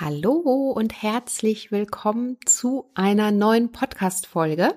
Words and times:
Hallo 0.00 0.70
und 0.76 1.02
herzlich 1.02 1.72
willkommen 1.72 2.36
zu 2.46 2.88
einer 2.94 3.32
neuen 3.32 3.72
Podcast-Folge. 3.72 4.74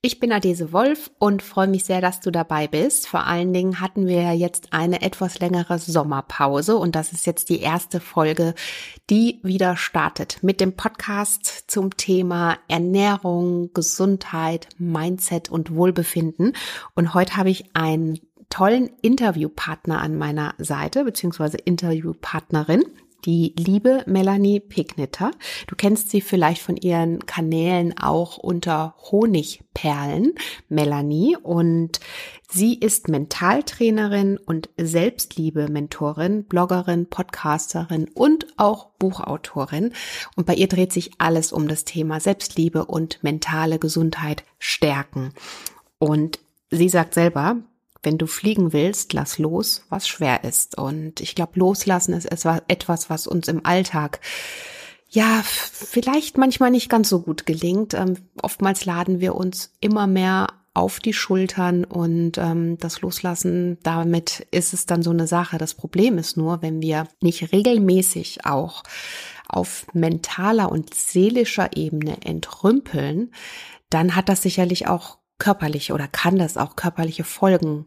Ich 0.00 0.20
bin 0.20 0.30
Adese 0.30 0.72
Wolf 0.72 1.10
und 1.18 1.42
freue 1.42 1.66
mich 1.66 1.84
sehr, 1.84 2.00
dass 2.00 2.20
du 2.20 2.30
dabei 2.30 2.68
bist. 2.68 3.08
Vor 3.08 3.26
allen 3.26 3.52
Dingen 3.52 3.80
hatten 3.80 4.06
wir 4.06 4.32
jetzt 4.34 4.72
eine 4.72 5.02
etwas 5.02 5.40
längere 5.40 5.80
Sommerpause 5.80 6.76
und 6.76 6.94
das 6.94 7.12
ist 7.12 7.26
jetzt 7.26 7.48
die 7.48 7.58
erste 7.58 7.98
Folge, 7.98 8.54
die 9.10 9.40
wieder 9.42 9.76
startet 9.76 10.38
mit 10.42 10.60
dem 10.60 10.76
Podcast 10.76 11.64
zum 11.66 11.96
Thema 11.96 12.56
Ernährung, 12.68 13.72
Gesundheit, 13.74 14.68
Mindset 14.78 15.48
und 15.48 15.74
Wohlbefinden. 15.74 16.52
Und 16.94 17.12
heute 17.12 17.36
habe 17.36 17.50
ich 17.50 17.74
einen 17.74 18.20
tollen 18.50 18.88
Interviewpartner 19.02 20.00
an 20.00 20.16
meiner 20.16 20.54
Seite, 20.58 21.02
beziehungsweise 21.02 21.56
Interviewpartnerin 21.56 22.84
die 23.24 23.54
liebe 23.58 24.02
Melanie 24.06 24.60
Pignitter. 24.60 25.30
Du 25.66 25.76
kennst 25.76 26.10
sie 26.10 26.20
vielleicht 26.20 26.62
von 26.62 26.76
ihren 26.76 27.26
Kanälen 27.26 27.96
auch 27.98 28.38
unter 28.38 28.94
Honigperlen, 29.10 30.34
Melanie. 30.68 31.36
Und 31.36 32.00
sie 32.50 32.74
ist 32.74 33.08
Mentaltrainerin 33.08 34.38
und 34.38 34.68
Selbstliebe-Mentorin, 34.76 36.44
Bloggerin, 36.44 37.06
Podcasterin 37.06 38.08
und 38.14 38.46
auch 38.56 38.86
Buchautorin. 38.98 39.92
Und 40.36 40.46
bei 40.46 40.54
ihr 40.54 40.68
dreht 40.68 40.92
sich 40.92 41.12
alles 41.18 41.52
um 41.52 41.68
das 41.68 41.84
Thema 41.84 42.20
Selbstliebe 42.20 42.84
und 42.84 43.22
mentale 43.22 43.78
Gesundheit 43.78 44.44
stärken. 44.58 45.32
Und 45.98 46.40
sie 46.70 46.88
sagt 46.88 47.14
selber, 47.14 47.56
wenn 48.02 48.18
du 48.18 48.26
fliegen 48.26 48.72
willst, 48.72 49.12
lass 49.12 49.38
los, 49.38 49.84
was 49.88 50.08
schwer 50.08 50.44
ist. 50.44 50.78
Und 50.78 51.20
ich 51.20 51.34
glaube, 51.34 51.58
loslassen 51.58 52.14
ist 52.14 52.26
etwas, 52.26 53.10
was 53.10 53.26
uns 53.26 53.48
im 53.48 53.64
Alltag 53.64 54.20
ja, 55.12 55.42
vielleicht 55.44 56.38
manchmal 56.38 56.70
nicht 56.70 56.88
ganz 56.88 57.08
so 57.08 57.20
gut 57.20 57.44
gelingt. 57.44 57.94
Ähm, 57.94 58.16
oftmals 58.40 58.84
laden 58.84 59.20
wir 59.20 59.34
uns 59.34 59.72
immer 59.80 60.06
mehr 60.06 60.46
auf 60.72 61.00
die 61.00 61.12
Schultern 61.12 61.84
und 61.84 62.38
ähm, 62.38 62.78
das 62.78 63.00
Loslassen, 63.00 63.78
damit 63.82 64.46
ist 64.52 64.72
es 64.72 64.86
dann 64.86 65.02
so 65.02 65.10
eine 65.10 65.26
Sache. 65.26 65.58
Das 65.58 65.74
Problem 65.74 66.16
ist 66.16 66.36
nur, 66.36 66.62
wenn 66.62 66.80
wir 66.80 67.08
nicht 67.20 67.52
regelmäßig 67.52 68.46
auch 68.46 68.84
auf 69.48 69.86
mentaler 69.92 70.70
und 70.70 70.94
seelischer 70.94 71.76
Ebene 71.76 72.18
entrümpeln, 72.24 73.32
dann 73.90 74.14
hat 74.14 74.28
das 74.28 74.42
sicherlich 74.42 74.86
auch 74.86 75.18
körperliche 75.40 75.92
oder 75.92 76.06
kann 76.06 76.38
das 76.38 76.56
auch 76.56 76.76
körperliche 76.76 77.24
Folgen 77.24 77.86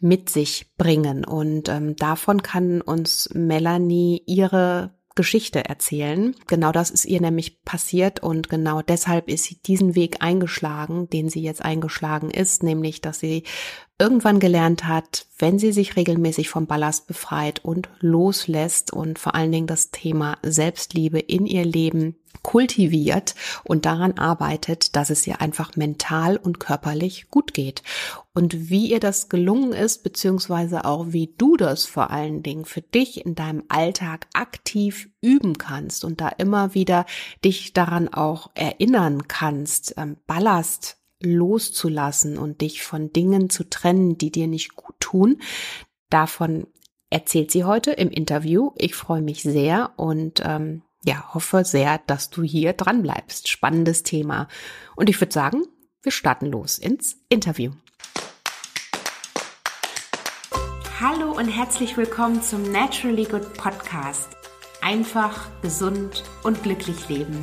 mit 0.00 0.30
sich 0.30 0.74
bringen. 0.78 1.26
Und 1.26 1.68
ähm, 1.68 1.94
davon 1.96 2.42
kann 2.42 2.80
uns 2.80 3.28
Melanie 3.34 4.22
ihre 4.26 4.94
Geschichte 5.14 5.64
erzählen. 5.66 6.34
Genau 6.46 6.72
das 6.72 6.90
ist 6.90 7.04
ihr 7.04 7.20
nämlich 7.20 7.62
passiert 7.64 8.22
und 8.22 8.48
genau 8.48 8.80
deshalb 8.80 9.28
ist 9.28 9.44
sie 9.44 9.60
diesen 9.60 9.94
Weg 9.94 10.16
eingeschlagen, 10.20 11.08
den 11.10 11.28
sie 11.28 11.42
jetzt 11.42 11.62
eingeschlagen 11.62 12.30
ist, 12.30 12.62
nämlich 12.62 13.02
dass 13.02 13.20
sie 13.20 13.44
irgendwann 13.98 14.40
gelernt 14.40 14.86
hat, 14.86 15.26
wenn 15.38 15.58
sie 15.58 15.72
sich 15.72 15.96
regelmäßig 15.96 16.48
vom 16.48 16.66
Ballast 16.66 17.06
befreit 17.06 17.64
und 17.64 17.88
loslässt 18.00 18.92
und 18.92 19.18
vor 19.18 19.34
allen 19.34 19.52
Dingen 19.52 19.66
das 19.66 19.90
Thema 19.90 20.38
Selbstliebe 20.42 21.18
in 21.18 21.46
ihr 21.46 21.64
Leben 21.64 22.16
kultiviert 22.42 23.34
und 23.64 23.84
daran 23.84 24.18
arbeitet, 24.18 24.96
dass 24.96 25.10
es 25.10 25.26
ihr 25.26 25.40
einfach 25.40 25.76
mental 25.76 26.36
und 26.36 26.58
körperlich 26.58 27.28
gut 27.30 27.54
geht. 27.54 27.82
Und 28.34 28.70
wie 28.70 28.90
ihr 28.90 29.00
das 29.00 29.28
gelungen 29.28 29.72
ist, 29.72 30.02
beziehungsweise 30.02 30.84
auch 30.84 31.06
wie 31.08 31.34
du 31.38 31.56
das 31.56 31.84
vor 31.84 32.10
allen 32.10 32.42
Dingen 32.42 32.64
für 32.64 32.82
dich 32.82 33.24
in 33.24 33.34
deinem 33.34 33.64
Alltag 33.68 34.26
aktiv 34.32 35.10
üben 35.20 35.58
kannst 35.58 36.04
und 36.04 36.20
da 36.20 36.28
immer 36.28 36.74
wieder 36.74 37.06
dich 37.44 37.72
daran 37.72 38.08
auch 38.08 38.50
erinnern 38.54 39.28
kannst, 39.28 39.94
ähm, 39.96 40.16
Ballast 40.26 41.01
loszulassen 41.22 42.38
und 42.38 42.60
dich 42.60 42.82
von 42.82 43.12
Dingen 43.12 43.50
zu 43.50 43.68
trennen, 43.68 44.18
die 44.18 44.30
dir 44.30 44.46
nicht 44.46 44.74
gut 44.74 44.96
tun. 45.00 45.40
Davon 46.10 46.66
erzählt 47.10 47.50
sie 47.50 47.64
heute 47.64 47.92
im 47.92 48.10
Interview. 48.10 48.72
Ich 48.76 48.94
freue 48.94 49.22
mich 49.22 49.42
sehr 49.42 49.92
und 49.96 50.42
ähm, 50.44 50.82
ja, 51.04 51.34
hoffe 51.34 51.64
sehr, 51.64 51.98
dass 52.06 52.30
du 52.30 52.42
hier 52.42 52.72
dran 52.72 53.02
bleibst. 53.02 53.48
Spannendes 53.48 54.02
Thema. 54.02 54.48
Und 54.96 55.10
ich 55.10 55.20
würde 55.20 55.32
sagen, 55.32 55.64
wir 56.02 56.12
starten 56.12 56.46
los 56.46 56.78
ins 56.78 57.16
Interview. 57.28 57.72
Hallo 61.00 61.32
und 61.32 61.48
herzlich 61.48 61.96
willkommen 61.96 62.42
zum 62.42 62.70
Naturally 62.70 63.24
Good 63.24 63.54
Podcast. 63.54 64.28
Einfach, 64.80 65.48
gesund 65.60 66.24
und 66.44 66.62
glücklich 66.62 67.08
leben. 67.08 67.42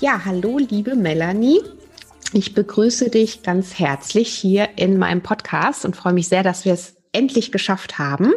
Ja, 0.00 0.24
hallo, 0.24 0.56
liebe 0.56 0.96
Melanie. 0.96 1.60
Ich 2.32 2.54
begrüße 2.54 3.10
dich 3.10 3.42
ganz 3.42 3.78
herzlich 3.78 4.32
hier 4.32 4.70
in 4.76 4.96
meinem 4.96 5.20
Podcast 5.20 5.84
und 5.84 5.94
freue 5.94 6.14
mich 6.14 6.26
sehr, 6.26 6.42
dass 6.42 6.64
wir 6.64 6.72
es 6.72 6.96
endlich 7.12 7.52
geschafft 7.52 7.98
haben, 7.98 8.32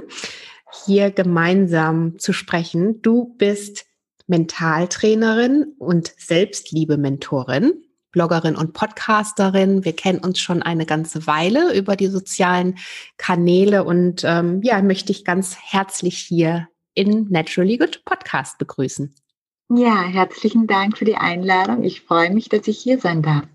hier 0.84 1.09
gemeinsam 1.09 2.19
zu 2.19 2.34
sprechen. 2.34 3.02
Du 3.02 3.34
bist 3.38 3.85
Mentaltrainerin 4.28 5.73
und 5.79 6.12
Selbstliebe-Mentorin, 6.18 7.72
Bloggerin 8.12 8.57
und 8.57 8.73
Podcasterin. 8.73 9.85
Wir 9.85 9.96
kennen 9.96 10.19
uns 10.19 10.41
schon 10.41 10.63
eine 10.63 10.85
ganze 10.85 11.28
Weile 11.28 11.73
über 11.78 11.96
die 11.96 12.07
sozialen 12.07 12.78
Kanäle 13.16 13.85
und 13.85 14.23
ähm, 14.25 14.62
ja, 14.63 14.81
möchte 14.81 15.13
ich 15.13 15.23
ganz 15.23 15.56
herzlich 15.56 16.18
hier 16.18 16.68
in 16.94 17.29
Naturally 17.29 17.78
Good 17.78 18.03
Podcast 18.03 18.57
begrüßen. 18.57 19.16
Ja, 19.75 20.03
herzlichen 20.03 20.67
Dank 20.67 21.00
für 21.00 21.06
die 21.06 21.16
Einladung. 21.16 21.84
Ich 21.84 22.01
freue 22.01 22.31
mich, 22.31 22.47
dass 22.47 22.67
ich 22.67 22.78
hier 22.78 23.00
sein 23.00 23.23
darf. 23.23 23.45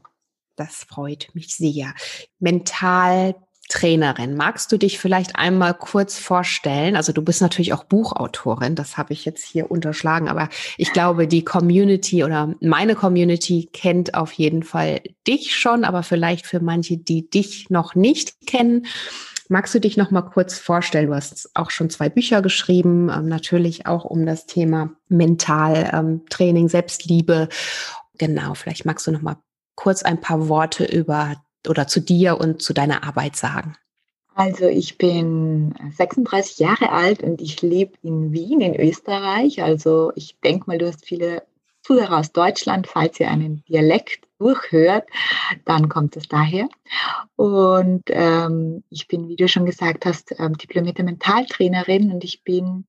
Das 0.56 0.82
freut 0.82 1.28
mich 1.34 1.54
sehr. 1.54 1.94
Mentaltrainerin, 2.40 4.34
magst 4.36 4.72
du 4.72 4.78
dich 4.78 4.98
vielleicht 4.98 5.36
einmal 5.36 5.74
kurz 5.74 6.18
vorstellen? 6.18 6.96
Also 6.96 7.12
du 7.12 7.22
bist 7.22 7.40
natürlich 7.40 7.72
auch 7.72 7.84
Buchautorin, 7.84 8.74
das 8.74 8.96
habe 8.96 9.12
ich 9.12 9.24
jetzt 9.26 9.44
hier 9.44 9.70
unterschlagen, 9.70 10.28
aber 10.28 10.48
ich 10.76 10.92
glaube, 10.92 11.28
die 11.28 11.44
Community 11.44 12.24
oder 12.24 12.52
meine 12.60 12.96
Community 12.96 13.68
kennt 13.72 14.14
auf 14.14 14.32
jeden 14.32 14.64
Fall 14.64 15.00
dich 15.24 15.54
schon, 15.54 15.84
aber 15.84 16.02
vielleicht 16.02 16.46
für 16.46 16.58
manche, 16.58 16.96
die 16.96 17.30
dich 17.30 17.70
noch 17.70 17.94
nicht 17.94 18.44
kennen. 18.44 18.86
Magst 19.48 19.74
du 19.74 19.80
dich 19.80 19.96
noch 19.96 20.10
mal 20.10 20.22
kurz 20.22 20.58
vorstellen? 20.58 21.08
Du 21.08 21.14
hast 21.14 21.50
auch 21.54 21.70
schon 21.70 21.88
zwei 21.88 22.10
Bücher 22.10 22.42
geschrieben, 22.42 23.10
ähm, 23.10 23.28
natürlich 23.28 23.86
auch 23.86 24.04
um 24.04 24.26
das 24.26 24.46
Thema 24.46 24.90
Mentaltraining, 25.08 26.64
ähm, 26.64 26.68
Selbstliebe. 26.68 27.48
Genau, 28.18 28.54
vielleicht 28.54 28.84
magst 28.84 29.06
du 29.06 29.10
noch 29.10 29.22
mal 29.22 29.36
kurz 29.74 30.02
ein 30.02 30.20
paar 30.20 30.48
Worte 30.48 30.84
über 30.84 31.36
oder 31.66 31.86
zu 31.86 32.00
dir 32.00 32.38
und 32.38 32.60
zu 32.60 32.74
deiner 32.74 33.04
Arbeit 33.04 33.36
sagen? 33.36 33.76
Also 34.34 34.66
ich 34.66 34.98
bin 34.98 35.74
36 35.96 36.58
Jahre 36.58 36.92
alt 36.92 37.22
und 37.22 37.40
ich 37.40 37.60
lebe 37.62 37.94
in 38.02 38.32
Wien 38.32 38.60
in 38.60 38.78
Österreich. 38.78 39.62
Also 39.62 40.12
ich 40.14 40.38
denke 40.44 40.64
mal, 40.66 40.78
du 40.78 40.86
hast 40.86 41.04
viele 41.04 41.42
Zuhörer 41.82 42.18
aus 42.18 42.32
Deutschland. 42.32 42.86
Falls 42.86 43.18
ihr 43.18 43.30
einen 43.30 43.64
Dialekt 43.64 44.27
durchhört, 44.38 45.08
dann 45.64 45.88
kommt 45.88 46.16
es 46.16 46.28
daher. 46.28 46.68
Und 47.36 48.04
ähm, 48.08 48.84
ich 48.90 49.08
bin, 49.08 49.28
wie 49.28 49.36
du 49.36 49.48
schon 49.48 49.66
gesagt 49.66 50.06
hast, 50.06 50.38
ähm, 50.38 50.56
diplomierte 50.56 51.02
Mentaltrainerin 51.02 52.12
und 52.12 52.24
ich 52.24 52.44
bin 52.44 52.86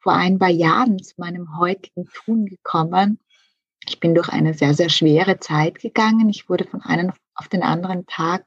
vor 0.00 0.12
ein 0.12 0.38
paar 0.38 0.50
Jahren 0.50 1.02
zu 1.02 1.14
meinem 1.18 1.58
heutigen 1.58 2.06
Tun 2.06 2.46
gekommen, 2.46 3.18
ich 3.88 4.00
bin 4.00 4.14
durch 4.14 4.28
eine 4.28 4.54
sehr, 4.54 4.74
sehr 4.74 4.90
schwere 4.90 5.40
Zeit 5.40 5.78
gegangen. 5.80 6.28
Ich 6.28 6.48
wurde 6.48 6.64
von 6.64 6.82
einem 6.82 7.12
auf 7.34 7.48
den 7.48 7.62
anderen 7.62 8.06
Tag 8.06 8.46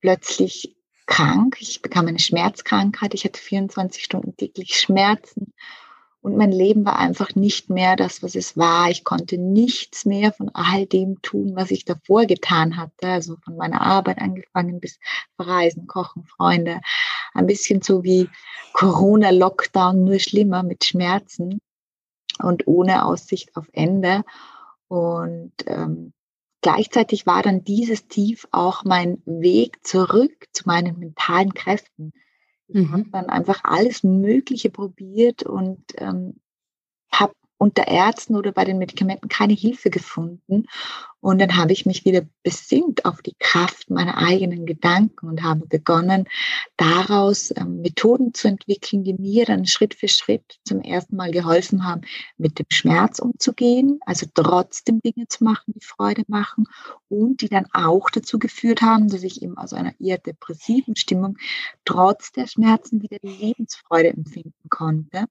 plötzlich 0.00 0.76
krank. 1.06 1.56
Ich 1.60 1.82
bekam 1.82 2.06
eine 2.06 2.20
Schmerzkrankheit. 2.20 3.14
Ich 3.14 3.24
hatte 3.24 3.40
24 3.40 4.04
Stunden 4.04 4.36
täglich 4.36 4.76
Schmerzen. 4.76 5.52
Und 6.22 6.36
mein 6.36 6.52
Leben 6.52 6.84
war 6.84 7.00
einfach 7.00 7.34
nicht 7.34 7.68
mehr 7.68 7.96
das, 7.96 8.22
was 8.22 8.36
es 8.36 8.56
war. 8.56 8.88
Ich 8.88 9.02
konnte 9.02 9.38
nichts 9.38 10.04
mehr 10.04 10.32
von 10.32 10.50
all 10.54 10.86
dem 10.86 11.20
tun, 11.20 11.56
was 11.56 11.72
ich 11.72 11.84
davor 11.84 12.26
getan 12.26 12.76
hatte. 12.76 13.08
Also 13.08 13.36
von 13.44 13.56
meiner 13.56 13.80
Arbeit 13.82 14.18
angefangen 14.18 14.78
bis 14.78 15.00
Reisen, 15.36 15.88
Kochen, 15.88 16.24
Freunde. 16.24 16.80
Ein 17.34 17.46
bisschen 17.46 17.82
so 17.82 18.04
wie 18.04 18.28
Corona-Lockdown, 18.72 20.04
nur 20.04 20.20
schlimmer 20.20 20.62
mit 20.62 20.84
Schmerzen 20.84 21.60
und 22.38 22.68
ohne 22.68 23.04
Aussicht 23.04 23.56
auf 23.56 23.66
Ende. 23.72 24.22
Und 24.86 25.52
ähm, 25.66 26.12
gleichzeitig 26.60 27.26
war 27.26 27.42
dann 27.42 27.64
dieses 27.64 28.06
Tief 28.06 28.46
auch 28.52 28.84
mein 28.84 29.20
Weg 29.26 29.84
zurück 29.84 30.46
zu 30.52 30.64
meinen 30.66 31.00
mentalen 31.00 31.52
Kräften. 31.52 32.12
Mhm. 32.74 32.92
habe 32.92 33.10
dann 33.10 33.26
einfach 33.26 33.60
alles 33.64 34.02
Mögliche 34.02 34.70
probiert 34.70 35.42
und 35.42 35.82
ähm, 35.98 36.40
habe 37.12 37.34
unter 37.58 37.86
Ärzten 37.86 38.36
oder 38.36 38.52
bei 38.52 38.64
den 38.64 38.78
Medikamenten 38.78 39.28
keine 39.28 39.54
Hilfe 39.54 39.90
gefunden. 39.90 40.66
Und 41.22 41.38
dann 41.38 41.56
habe 41.56 41.72
ich 41.72 41.86
mich 41.86 42.04
wieder 42.04 42.22
besinnt 42.42 43.04
auf 43.04 43.22
die 43.22 43.36
Kraft 43.38 43.90
meiner 43.90 44.18
eigenen 44.18 44.66
Gedanken 44.66 45.28
und 45.28 45.44
habe 45.44 45.68
begonnen, 45.68 46.28
daraus 46.76 47.52
ähm, 47.56 47.80
Methoden 47.80 48.34
zu 48.34 48.48
entwickeln, 48.48 49.04
die 49.04 49.14
mir 49.14 49.46
dann 49.46 49.64
Schritt 49.64 49.94
für 49.94 50.08
Schritt 50.08 50.58
zum 50.64 50.80
ersten 50.80 51.14
Mal 51.14 51.30
geholfen 51.30 51.86
haben, 51.86 52.00
mit 52.38 52.58
dem 52.58 52.66
Schmerz 52.70 53.20
umzugehen, 53.20 54.00
also 54.04 54.26
trotzdem 54.34 55.00
Dinge 55.00 55.28
zu 55.28 55.44
machen, 55.44 55.74
die 55.76 55.84
Freude 55.84 56.24
machen 56.26 56.64
und 57.08 57.40
die 57.40 57.48
dann 57.48 57.66
auch 57.72 58.10
dazu 58.10 58.40
geführt 58.40 58.82
haben, 58.82 59.08
dass 59.08 59.22
ich 59.22 59.42
eben 59.42 59.56
aus 59.56 59.72
einer 59.72 59.94
eher 60.00 60.18
depressiven 60.18 60.96
Stimmung 60.96 61.38
trotz 61.84 62.32
der 62.32 62.48
Schmerzen 62.48 63.00
wieder 63.00 63.18
die 63.22 63.28
Lebensfreude 63.28 64.08
empfinden 64.08 64.68
konnte. 64.70 65.26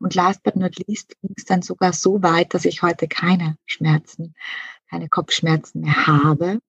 Und 0.00 0.16
last 0.16 0.42
but 0.42 0.56
not 0.56 0.76
least 0.88 1.14
ging 1.20 1.34
es 1.36 1.44
dann 1.44 1.62
sogar 1.62 1.92
so 1.92 2.24
weit, 2.24 2.54
dass 2.54 2.64
ich 2.64 2.82
heute 2.82 3.06
keine 3.06 3.56
Schmerzen 3.66 4.34
keine 4.88 5.08
Kopfschmerzen 5.08 5.80
mehr 5.80 6.06
habe. 6.06 6.60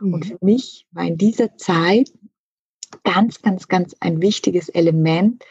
Mhm. 0.00 0.14
Und 0.14 0.26
für 0.26 0.38
mich 0.40 0.86
war 0.92 1.04
in 1.04 1.16
dieser 1.16 1.56
Zeit 1.56 2.12
ganz, 3.04 3.42
ganz, 3.42 3.68
ganz 3.68 3.94
ein 4.00 4.20
wichtiges 4.20 4.68
Element 4.68 5.44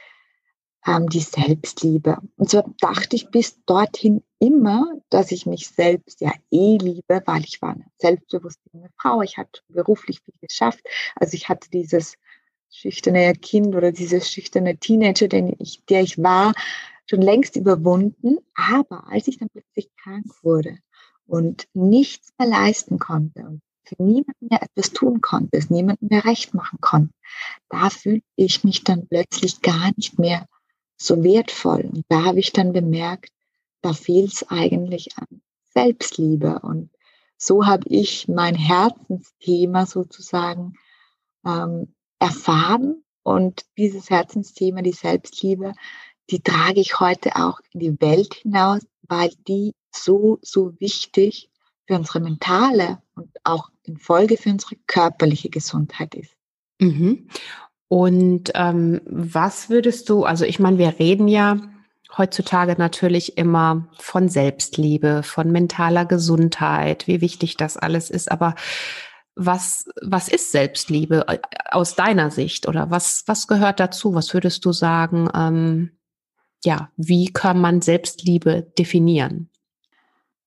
ähm, 0.85 1.09
die 1.09 1.19
Selbstliebe. 1.19 2.17
Und 2.38 2.50
so 2.50 2.63
dachte 2.79 3.15
ich 3.15 3.29
bis 3.29 3.63
dorthin 3.65 4.23
immer, 4.39 4.85
dass 5.09 5.31
ich 5.31 5.45
mich 5.45 5.67
selbst 5.67 6.21
ja 6.21 6.31
eh 6.51 6.77
liebe, 6.77 7.21
weil 7.25 7.44
ich 7.44 7.61
war 7.61 7.73
eine 7.73 7.85
selbstbewusste 7.97 8.69
junge 8.73 8.89
Frau. 8.97 9.21
Ich 9.21 9.38
hatte 9.38 9.61
beruflich 9.67 10.21
viel 10.21 10.35
geschafft. 10.41 10.81
Also 11.15 11.35
ich 11.35 11.50
hatte 11.50 11.69
dieses 11.69 12.15
schüchterne 12.71 13.33
Kind 13.33 13.75
oder 13.75 13.91
dieses 13.91 14.31
schüchterne 14.31 14.77
Teenager, 14.77 15.27
den 15.27 15.56
ich, 15.59 15.83
der 15.85 16.01
ich 16.01 16.21
war, 16.21 16.53
schon 17.09 17.21
längst 17.21 17.56
überwunden. 17.56 18.38
Aber 18.53 19.07
als 19.07 19.27
ich 19.27 19.39
dann 19.39 19.50
plötzlich 19.50 19.89
krank 19.97 20.25
wurde 20.44 20.77
und 21.30 21.68
nichts 21.74 22.31
mehr 22.38 22.48
leisten 22.48 23.00
konnte 23.00 23.42
und 23.42 23.62
für 23.84 24.02
niemanden 24.02 24.48
mehr 24.50 24.62
etwas 24.62 24.92
tun 24.92 25.22
konnte, 25.22 25.58
es 25.58 25.70
niemandem 25.70 26.10
mehr 26.10 26.26
recht 26.26 26.54
machen 26.54 26.78
konnte, 26.81 27.14
da 27.70 27.90
fühlte 27.90 28.26
ich 28.36 28.64
mich 28.64 28.84
dann 28.84 29.08
plötzlich 29.08 29.62
gar 29.62 29.92
nicht 29.96 30.20
mehr 30.20 30.46
so 30.98 31.24
wertvoll. 31.24 31.90
Und 31.92 32.06
da 32.10 32.26
habe 32.26 32.40
ich 32.40 32.52
dann 32.52 32.74
bemerkt, 32.74 33.31
da 33.81 33.94
fehlt 33.94 34.34
es 34.34 34.50
eigentlich 34.50 35.18
an 35.18 35.42
Selbstliebe. 35.74 36.60
Und 36.60 36.90
so 37.38 37.66
habe 37.66 37.88
ich 37.88 38.28
mein 38.28 38.56
Herzensthema 38.56 39.86
sozusagen 39.86 40.74
ähm, 41.46 41.94
erfahren. 42.20 43.04
Und 43.24 43.66
dieses 43.78 44.10
Herzensthema, 44.10 44.81
die 44.81 44.92
Selbstliebe, 44.92 45.74
die 46.30 46.42
trage 46.42 46.80
ich 46.80 47.00
heute 47.00 47.36
auch 47.36 47.60
in 47.72 47.80
die 47.80 48.02
Welt 48.02 48.36
hinaus, 48.36 48.81
weil 49.08 49.31
die 49.48 49.74
so, 49.94 50.40
so 50.42 50.74
wichtig 50.80 51.50
für 51.88 51.96
unsere 51.96 52.20
mentale 52.20 53.02
und 53.16 53.30
auch 53.44 53.70
in 53.84 53.98
Folge 53.98 54.38
für 54.38 54.50
unsere 54.50 54.76
körperliche 54.88 55.50
Gesundheit 55.50 56.14
ist. 56.16 56.36
Mhm. 56.80 57.28
Und 57.88 58.52
ähm, 58.54 59.02
was 59.06 59.70
würdest 59.70 60.10
du, 60.10 60.24
also 60.24 60.46
ich 60.46 60.60
meine, 60.60 60.78
wir 60.78 61.00
reden 61.00 61.28
ja 61.28 61.58
heutzutage 62.18 62.76
natürlich 62.78 63.38
immer 63.38 63.88
von 63.98 64.30
Selbstliebe, 64.30 65.24
von 65.24 65.52
mentaler 65.52 66.06
Gesundheit, 66.06 67.08
wie 67.08 67.22
wichtig 67.22 67.58
das 67.58 67.78
alles 67.78 68.10
ist, 68.10 68.31
aber 68.31 68.56
was, 69.36 69.86
was 70.02 70.28
ist 70.28 70.52
Selbstliebe 70.52 71.26
äh, 71.28 71.40
aus 71.72 71.96
deiner 71.96 72.30
Sicht 72.30 72.68
oder 72.68 72.92
was, 72.92 73.24
was 73.26 73.48
gehört 73.48 73.80
dazu? 73.80 74.14
Was 74.14 74.34
würdest 74.34 74.66
du 74.66 74.72
sagen? 74.74 75.30
Ähm, 75.34 75.99
ja, 76.63 76.91
wie 76.97 77.27
kann 77.27 77.59
man 77.61 77.81
Selbstliebe 77.81 78.71
definieren? 78.77 79.50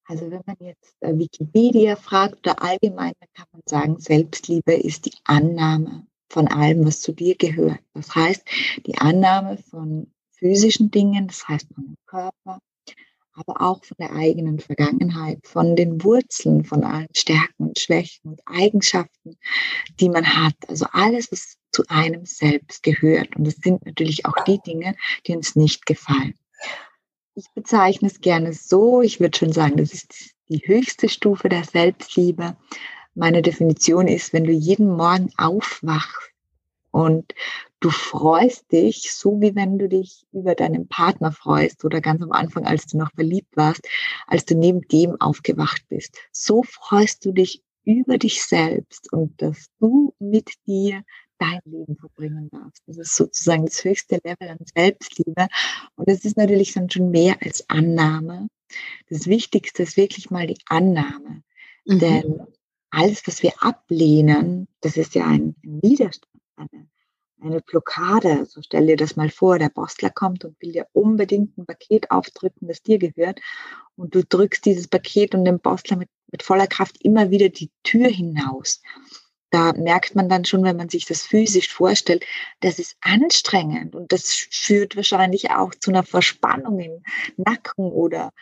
Also 0.05 0.31
wenn 0.31 0.43
man 0.47 0.57
jetzt 0.61 0.97
äh, 1.01 1.17
Wikipedia 1.17 1.97
fragt 1.97 2.47
oder 2.47 2.63
allgemein, 2.63 3.13
dann 3.21 3.29
kann 3.35 3.47
man 3.53 3.63
sagen, 3.67 4.01
Selbstliebe 4.01 4.75
ist 4.75 5.07
die 5.07 5.15
Annahme 5.25 6.07
von 6.29 6.49
allem, 6.49 6.85
was 6.87 7.01
zu 7.01 7.13
dir 7.13 7.37
gehört. 7.37 7.81
Das 7.95 8.15
heißt, 8.15 8.43
die 8.87 8.99
Annahme 8.99 9.59
von 9.59 10.13
physischen 10.33 10.91
Dingen, 10.91 11.29
das 11.29 11.47
heißt 11.47 11.69
von 11.75 11.85
dem 11.85 11.97
Körper, 12.07 12.59
aber 13.35 13.63
auch 13.63 13.85
von 13.85 13.97
der 13.99 14.13
eigenen 14.13 14.59
Vergangenheit, 14.59 15.47
von 15.47 15.77
den 15.77 16.03
Wurzeln, 16.03 16.65
von 16.65 16.85
allen 16.85 17.15
Stärken 17.15 17.69
und 17.69 17.79
Schwächen 17.79 18.33
und 18.33 18.41
Eigenschaften, 18.47 19.39
die 20.01 20.09
man 20.09 20.27
hat. 20.27 20.57
Also 20.69 20.87
alles, 20.93 21.33
was 21.33 21.57
zu 21.73 21.85
einem 21.89 22.25
selbst 22.25 22.83
gehört. 22.83 23.35
Und 23.37 23.47
es 23.47 23.57
sind 23.57 23.85
natürlich 23.85 24.27
auch 24.27 24.45
die 24.47 24.61
Dinge, 24.61 24.95
die 25.27 25.35
uns 25.35 25.57
nicht 25.57 25.87
gefallen. 25.87 26.35
Ich 27.35 27.47
bezeichne 27.55 28.09
es 28.09 28.21
gerne 28.21 28.53
so, 28.53 29.01
ich 29.01 29.19
würde 29.19 29.39
schon 29.39 29.53
sagen, 29.53 29.79
das 29.79 29.93
ist 29.93 30.35
die 30.49 30.63
höchste 30.67 31.09
Stufe 31.09 31.49
der 31.49 31.65
Selbstliebe. 31.65 32.57
Meine 33.15 33.43
Definition 33.43 34.07
ist, 34.07 34.33
wenn 34.33 34.45
du 34.45 34.53
jeden 34.53 34.97
Morgen 34.97 35.31
aufwachst 35.39 36.33
und 36.91 37.35
du 37.81 37.91
freust 37.91 38.71
dich, 38.71 39.13
so 39.13 39.41
wie 39.41 39.55
wenn 39.55 39.79
du 39.79 39.89
dich 39.89 40.27
über 40.33 40.55
deinen 40.55 40.89
Partner 40.89 41.33
freust 41.33 41.85
oder 41.85 42.01
ganz 42.01 42.23
am 42.23 42.33
Anfang, 42.33 42.67
als 42.67 42.87
du 42.87 42.99
noch 42.99 43.13
verliebt 43.13 43.57
warst, 43.57 43.89
als 44.27 44.45
du 44.45 44.55
neben 44.55 44.83
dem 44.89 45.19
aufgewacht 45.21 45.83
bist. 45.89 46.17
So 46.33 46.63
freust 46.63 47.25
du 47.25 47.33
dich 47.33 47.63
über 47.85 48.19
dich 48.19 48.45
selbst 48.45 49.13
und 49.13 49.41
dass 49.41 49.67
du 49.81 50.15
mit 50.19 50.51
dir 50.67 51.03
dein 51.43 51.61
Leben 51.65 51.97
verbringen 51.97 52.49
darfst. 52.51 52.83
Das 52.87 52.97
ist 52.97 53.17
sozusagen 53.17 53.67
das 53.67 53.83
höchste 53.83 54.21
Level 54.23 54.49
an 54.49 54.59
Selbstliebe. 54.75 55.49
Und 55.97 56.09
das 56.09 56.25
ist 56.25 56.37
natürlich 56.37 56.73
dann 56.73 56.89
schon 56.89 57.11
mehr 57.11 57.37
als 57.43 57.69
Annahme. 57.69 58.49
Das 59.11 59.27
Wichtigste 59.27 59.83
ist 59.83 59.97
wirklich 59.97 60.31
mal 60.31 60.47
die 60.47 60.61
Annahme. 60.67 61.43
Mhm. 61.85 61.99
Denn 61.99 62.41
alles, 62.91 63.27
was 63.27 63.43
wir 63.43 63.53
ablehnen, 63.61 64.69
das 64.81 64.97
ist 64.97 65.15
ja 65.15 65.27
ein, 65.27 65.57
ein 65.65 65.83
Widerstand, 65.83 66.33
eine, 66.55 66.89
eine 67.41 67.61
Blockade. 67.61 68.39
Also 68.39 68.63
stell 68.63 68.87
dir 68.87 68.97
das 68.97 69.17
mal 69.17 69.31
vor, 69.31 69.59
der 69.59 69.69
Postler 69.69 70.11
kommt 70.11 70.45
und 70.45 70.61
will 70.63 70.73
dir 70.73 70.87
unbedingt 70.93 71.59
ein 71.59 71.67
Paket 71.67 72.11
aufdrücken, 72.13 72.69
das 72.69 72.83
dir 72.83 72.99
gehört. 72.99 73.41
Und 73.97 74.15
du 74.15 74.25
drückst 74.25 74.65
dieses 74.65 74.87
Paket 74.87 75.35
und 75.35 75.45
den 75.45 75.59
Postler 75.59 75.97
mit, 75.97 76.09
mit 76.31 76.45
voller 76.45 76.69
Kraft 76.69 77.03
immer 77.03 77.31
wieder 77.31 77.49
die 77.49 77.71
Tür 77.83 78.09
hinaus 78.09 78.81
da 79.53 79.75
merkt 79.75 80.15
man 80.15 80.31
dann 80.31 80.47
schon, 80.47 80.65
wenn 80.65 80.79
man 80.79 80.89
sich 80.89 81.05
das 81.05 81.23
physisch 81.23 81.69
vorstellt, 81.69 82.25
das 82.61 82.79
ist 82.79 82.97
anstrengend 83.03 83.95
und 83.95 84.11
das 84.11 84.35
führt 84.51 84.97
wahrscheinlich 84.97 85.51
auch 85.51 85.75
zu 85.75 85.91
einer 85.91 86.05
Verspannung 86.05 86.81
im 86.81 87.03
Nacken 87.37 87.85
oder 87.85 88.33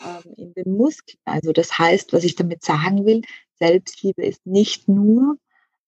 ähm, 0.00 0.32
in 0.36 0.54
den 0.54 0.76
Muskeln. 0.76 1.18
Also 1.24 1.52
das 1.52 1.76
heißt, 1.76 2.12
was 2.12 2.22
ich 2.22 2.36
damit 2.36 2.64
sagen 2.64 3.04
will, 3.04 3.22
Selbstliebe 3.58 4.24
ist 4.24 4.46
nicht 4.46 4.88
nur 4.88 5.36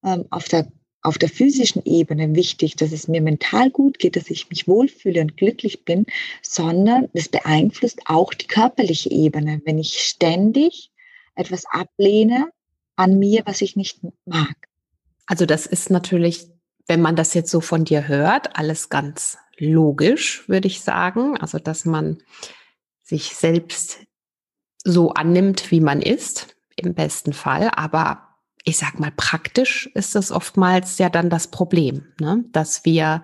ähm, 0.05 0.27
auf 0.31 0.49
der 0.49 0.67
auf 1.05 1.19
der 1.19 1.29
physischen 1.29 1.83
Ebene 1.85 2.37
wichtig, 2.37 2.77
dass 2.77 2.93
es 2.93 3.09
mir 3.09 3.23
mental 3.23 3.71
gut 3.71 3.99
geht, 3.99 4.15
dass 4.15 4.31
ich 4.31 4.49
mich 4.51 4.69
wohlfühle 4.69 5.21
und 5.21 5.37
glücklich 5.37 5.85
bin, 5.85 6.07
sondern 6.43 7.09
es 7.13 7.29
beeinflusst 7.29 8.03
auch 8.05 8.33
die 8.33 8.47
körperliche 8.47 9.11
Ebene. 9.11 9.61
Wenn 9.65 9.79
ich 9.79 9.99
ständig 9.99 10.93
etwas 11.35 11.65
ablehne 11.67 12.51
an 12.95 13.19
mir, 13.19 13.43
was 13.47 13.63
ich 13.63 13.75
nicht 13.75 13.99
mag, 14.27 14.69
also 15.27 15.47
das 15.47 15.67
ist 15.67 15.91
natürlich, 15.91 16.49
wenn 16.87 17.01
man 17.01 17.17
das 17.17 17.35
jetzt 17.35 17.51
so 17.51 17.61
von 17.61 17.85
dir 17.85 18.09
hört, 18.09 18.57
alles 18.57 18.89
ganz 18.89 19.39
logisch, 19.59 20.49
würde 20.49 20.69
ich 20.69 20.81
sagen. 20.81 21.37
Also 21.39 21.59
dass 21.59 21.85
man 21.85 22.19
sich 23.03 23.37
selbst 23.37 24.01
so 24.85 25.11
annimmt, 25.11 25.71
wie 25.71 25.81
man 25.81 26.03
ist, 26.03 26.57
im 26.77 26.95
besten 26.95 27.33
Fall. 27.33 27.71
Aber 27.75 28.29
ich 28.65 28.79
sag 28.79 28.99
mal, 28.99 29.13
praktisch 29.17 29.91
ist 29.95 30.15
das 30.15 30.31
oftmals 30.31 30.99
ja 30.99 31.09
dann 31.09 31.31
das 31.31 31.49
Problem, 31.49 32.13
ne? 32.21 32.45
dass 32.53 32.85
wir 32.85 33.23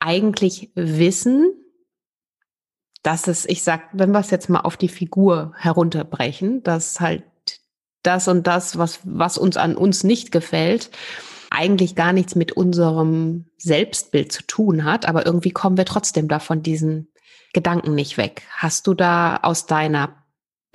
eigentlich 0.00 0.70
wissen, 0.74 1.52
dass 3.02 3.26
es, 3.28 3.44
ich 3.46 3.62
sag, 3.62 3.90
wenn 3.92 4.12
wir 4.12 4.20
es 4.20 4.30
jetzt 4.30 4.48
mal 4.48 4.60
auf 4.60 4.76
die 4.76 4.88
Figur 4.88 5.52
herunterbrechen, 5.56 6.62
dass 6.62 7.00
halt 7.00 7.24
das 8.06 8.28
und 8.28 8.46
das, 8.46 8.78
was, 8.78 9.00
was 9.04 9.38
uns 9.38 9.56
an 9.56 9.76
uns 9.76 10.04
nicht 10.04 10.32
gefällt, 10.32 10.90
eigentlich 11.50 11.94
gar 11.94 12.12
nichts 12.12 12.34
mit 12.34 12.52
unserem 12.52 13.46
Selbstbild 13.58 14.32
zu 14.32 14.42
tun 14.42 14.84
hat, 14.84 15.06
aber 15.06 15.24
irgendwie 15.24 15.52
kommen 15.52 15.76
wir 15.76 15.84
trotzdem 15.84 16.28
davon 16.28 16.62
diesen 16.62 17.08
Gedanken 17.52 17.94
nicht 17.94 18.16
weg. 18.16 18.42
Hast 18.50 18.86
du 18.86 18.94
da 18.94 19.38
aus 19.42 19.66
deiner 19.66 20.24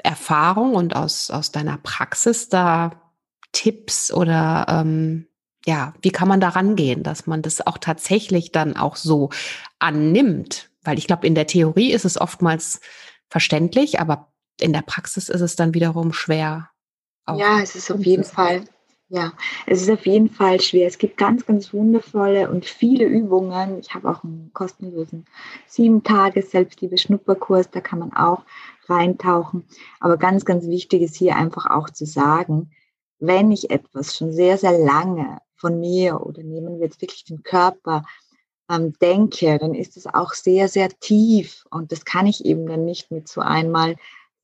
Erfahrung 0.02 0.76
und 0.76 0.96
aus, 0.96 1.30
aus 1.30 1.52
deiner 1.52 1.78
Praxis 1.78 2.50
da 2.50 2.92
Tipps 3.52 4.12
oder 4.14 4.66
ähm, 4.70 5.28
ja, 5.66 5.94
wie 6.02 6.12
kann 6.12 6.28
man 6.28 6.40
da 6.40 6.50
rangehen, 6.50 7.04
dass 7.04 7.28
man 7.28 7.42
das 7.42 7.66
auch 7.66 7.78
tatsächlich 7.78 8.52
dann 8.52 8.78
auch 8.78 8.96
so 8.96 9.30
annimmt? 9.80 10.70
Weil 10.84 10.98
ich 10.98 11.08
glaube, 11.08 11.28
in 11.28 11.36
der 11.36 11.48
Theorie 11.48 11.92
ist 11.92 12.06
es 12.06 12.20
oftmals 12.20 12.80
verständlich, 13.30 14.00
aber 14.00 14.32
in 14.60 14.72
der 14.72 14.82
Praxis 14.82 15.30
ist 15.30 15.42
es 15.42 15.56
dann 15.56 15.74
wiederum 15.74 16.14
schwer. 16.14 16.70
Ja, 17.38 17.62
es 17.62 17.76
ist 17.76 17.92
auf 17.92 18.02
jeden 18.06 18.24
Fall 18.24 18.64
ja, 19.12 19.34
es 19.66 19.82
ist 19.82 19.90
auf 19.90 20.06
jeden 20.06 20.30
Fall 20.30 20.62
schwer. 20.62 20.88
Es 20.88 21.00
gibt 21.00 21.18
ganz, 21.18 21.44
ganz 21.48 21.74
wundervolle 21.74 22.52
und 22.52 22.66
viele 22.66 23.06
Übungen. 23.06 23.80
Ich 23.80 23.96
habe 23.96 24.08
auch 24.08 24.24
einen 24.24 24.52
kostenlosen 24.54 25.26
sieben 25.66 26.04
Tage 26.04 26.44
Selbstliebe-Schnupperkurs, 26.44 27.72
da 27.72 27.82
kann 27.82 27.98
man 28.00 28.14
auch 28.14 28.44
reintauchen. 28.88 29.66
Aber 30.00 30.18
ganz, 30.18 30.46
ganz 30.46 30.68
wichtig 30.68 31.02
ist 31.02 31.16
hier 31.16 31.36
einfach 31.36 31.66
auch 31.66 31.90
zu 31.90 32.06
sagen, 32.06 32.70
wenn 33.18 33.52
ich 33.52 33.72
etwas 33.72 34.16
schon 34.16 34.32
sehr, 34.32 34.60
sehr 34.60 34.78
lange 34.78 35.40
von 35.56 35.80
mir 35.80 36.24
oder 36.24 36.44
nehmen 36.44 36.78
wir 36.78 36.86
jetzt 36.86 37.02
wirklich 37.02 37.24
den 37.26 37.42
Körper 37.42 38.06
ähm, 38.70 38.94
denke, 39.02 39.58
dann 39.58 39.74
ist 39.74 39.98
es 39.98 40.06
auch 40.06 40.34
sehr, 40.34 40.68
sehr 40.68 40.90
tief 40.90 41.66
und 41.72 41.92
das 41.92 42.06
kann 42.06 42.28
ich 42.28 42.46
eben 42.46 42.68
dann 42.68 42.86
nicht 42.86 43.10
mit 43.10 43.28
so 43.28 43.42
einmal 43.42 43.96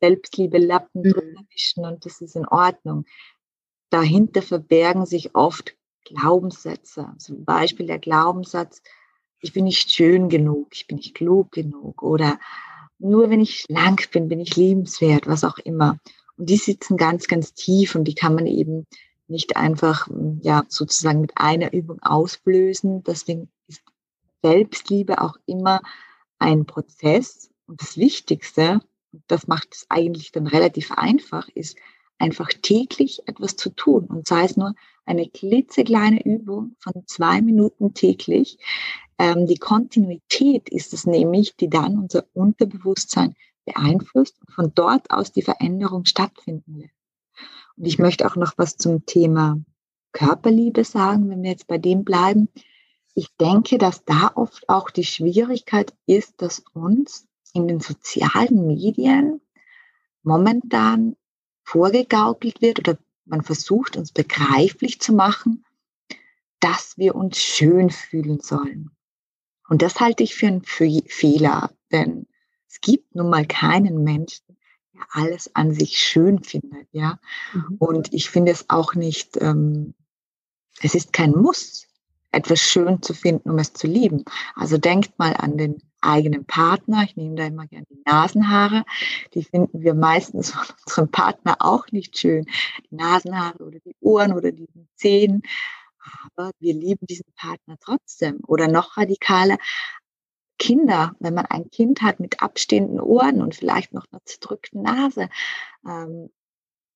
Selbstliebe 0.01 0.57
Lappen 0.57 1.01
mhm. 1.01 1.11
drüber 1.11 1.41
wischen 1.51 1.85
und 1.85 2.05
das 2.05 2.21
ist 2.21 2.35
in 2.35 2.47
Ordnung 2.47 3.05
dahinter 3.95 4.41
verbergen 4.41 5.05
sich 5.05 5.35
oft 5.35 5.75
Glaubenssätze. 6.03 7.13
Zum 7.17 7.45
Beispiel 7.45 7.87
der 7.87 7.99
Glaubenssatz, 7.99 8.81
ich 9.39 9.53
bin 9.53 9.63
nicht 9.63 9.89
schön 9.91 10.27
genug, 10.27 10.67
ich 10.73 10.87
bin 10.87 10.97
nicht 10.97 11.15
klug 11.15 11.51
genug 11.51 12.03
oder 12.03 12.39
nur 12.99 13.29
wenn 13.29 13.39
ich 13.39 13.61
schlank 13.61 14.11
bin, 14.11 14.27
bin 14.27 14.39
ich 14.39 14.55
liebenswert, 14.55 15.27
was 15.27 15.43
auch 15.43 15.57
immer. 15.59 15.97
Und 16.37 16.49
die 16.49 16.57
sitzen 16.57 16.97
ganz, 16.97 17.27
ganz 17.27 17.53
tief 17.53 17.95
und 17.95 18.05
die 18.05 18.15
kann 18.15 18.35
man 18.35 18.47
eben 18.47 18.85
nicht 19.27 19.55
einfach, 19.55 20.07
ja, 20.41 20.63
sozusagen 20.67 21.21
mit 21.21 21.31
einer 21.35 21.73
Übung 21.73 22.01
ausblösen. 22.01 23.03
Deswegen 23.03 23.49
ist 23.67 23.81
Selbstliebe 24.43 25.21
auch 25.21 25.37
immer 25.45 25.81
ein 26.37 26.65
Prozess. 26.65 27.49
Und 27.65 27.81
das 27.81 27.97
Wichtigste, 27.97 28.81
das 29.27 29.47
macht 29.47 29.69
es 29.73 29.85
eigentlich 29.89 30.31
dann 30.31 30.47
relativ 30.47 30.91
einfach, 30.91 31.47
ist, 31.49 31.77
einfach 32.17 32.49
täglich 32.61 33.21
etwas 33.27 33.55
zu 33.55 33.69
tun 33.69 34.05
und 34.05 34.27
sei 34.27 34.45
es 34.45 34.57
nur 34.57 34.73
eine 35.05 35.27
klitzekleine 35.27 36.23
Übung 36.25 36.75
von 36.79 37.03
zwei 37.05 37.41
Minuten 37.41 37.93
täglich. 37.93 38.57
Ähm, 39.17 39.47
die 39.47 39.57
Kontinuität 39.57 40.69
ist 40.69 40.93
es 40.93 41.05
nämlich, 41.05 41.55
die 41.55 41.69
dann 41.69 41.99
unser 41.99 42.25
Unterbewusstsein 42.33 43.35
beeinflusst 43.65 44.39
und 44.41 44.51
von 44.51 44.71
dort 44.73 45.11
aus 45.11 45.31
die 45.31 45.41
Veränderung 45.41 46.05
stattfinden 46.05 46.79
lässt. 46.79 46.95
Und 47.77 47.85
ich 47.85 47.99
möchte 47.99 48.25
auch 48.25 48.35
noch 48.35 48.53
was 48.57 48.77
zum 48.77 49.05
Thema 49.05 49.59
Körperliebe 50.11 50.83
sagen, 50.83 51.29
wenn 51.29 51.43
wir 51.43 51.51
jetzt 51.51 51.67
bei 51.67 51.77
dem 51.77 52.03
bleiben. 52.03 52.47
Ich 53.15 53.35
denke, 53.37 53.77
dass 53.77 54.05
da 54.05 54.31
oft 54.35 54.69
auch 54.69 54.89
die 54.89 55.03
Schwierigkeit 55.03 55.93
ist, 56.05 56.41
dass 56.41 56.63
uns 56.73 57.24
in 57.55 57.67
den 57.67 57.79
sozialen 57.79 58.67
Medien 58.67 59.41
momentan 60.23 61.15
vorgegaukelt 61.63 62.61
wird 62.61 62.79
oder 62.79 62.97
man 63.25 63.41
versucht 63.41 63.97
uns 63.97 64.11
begreiflich 64.11 64.99
zu 64.99 65.13
machen, 65.13 65.65
dass 66.59 66.97
wir 66.97 67.15
uns 67.15 67.37
schön 67.39 67.89
fühlen 67.89 68.39
sollen. 68.39 68.91
Und 69.67 69.81
das 69.81 69.99
halte 69.99 70.23
ich 70.23 70.35
für 70.35 70.47
einen 70.47 70.63
Fehler, 70.63 71.71
denn 71.91 72.27
es 72.67 72.81
gibt 72.81 73.15
nun 73.15 73.29
mal 73.29 73.45
keinen 73.47 74.03
Menschen, 74.03 74.57
der 74.93 75.03
alles 75.11 75.55
an 75.55 75.73
sich 75.73 75.97
schön 75.97 76.43
findet, 76.43 76.87
ja. 76.91 77.19
Mhm. 77.53 77.77
Und 77.79 78.13
ich 78.13 78.29
finde 78.29 78.51
es 78.51 78.69
auch 78.69 78.93
nicht, 78.95 79.41
ähm, 79.41 79.95
es 80.81 80.93
ist 80.93 81.13
kein 81.13 81.31
Muss, 81.31 81.87
etwas 82.31 82.59
schön 82.59 83.01
zu 83.01 83.13
finden, 83.13 83.49
um 83.49 83.57
es 83.57 83.73
zu 83.73 83.87
lieben. 83.87 84.25
Also 84.55 84.77
denkt 84.77 85.17
mal 85.17 85.33
an 85.33 85.57
den 85.57 85.81
eigenen 86.05 86.45
Partner. 86.45 87.03
Ich 87.03 87.15
nehme 87.15 87.35
da 87.35 87.45
immer 87.45 87.67
gerne 87.67 87.85
die 87.89 88.01
Nasenhaare. 88.05 88.83
Die 89.33 89.43
finden 89.43 89.81
wir 89.81 89.93
meistens 89.93 90.51
von 90.51 90.65
unserem 90.85 91.11
Partner 91.11 91.57
auch 91.59 91.87
nicht 91.91 92.17
schön. 92.17 92.45
Die 92.89 92.95
Nasenhaare 92.95 93.63
oder 93.63 93.79
die 93.79 93.95
Ohren 93.99 94.33
oder 94.33 94.51
die 94.51 94.67
Zehen. 94.95 95.43
Aber 96.35 96.51
wir 96.59 96.73
lieben 96.73 97.07
diesen 97.07 97.31
Partner 97.35 97.77
trotzdem. 97.79 98.39
Oder 98.45 98.67
noch 98.67 98.97
radikaler, 98.97 99.57
Kinder, 100.57 101.15
wenn 101.19 101.33
man 101.33 101.45
ein 101.47 101.69
Kind 101.69 102.01
hat 102.01 102.19
mit 102.19 102.41
abstehenden 102.41 102.99
Ohren 102.99 103.41
und 103.41 103.55
vielleicht 103.55 103.93
noch 103.93 104.05
einer 104.11 104.23
zerdrückten 104.23 104.83
Nase, 104.83 105.29
ähm, 105.85 106.29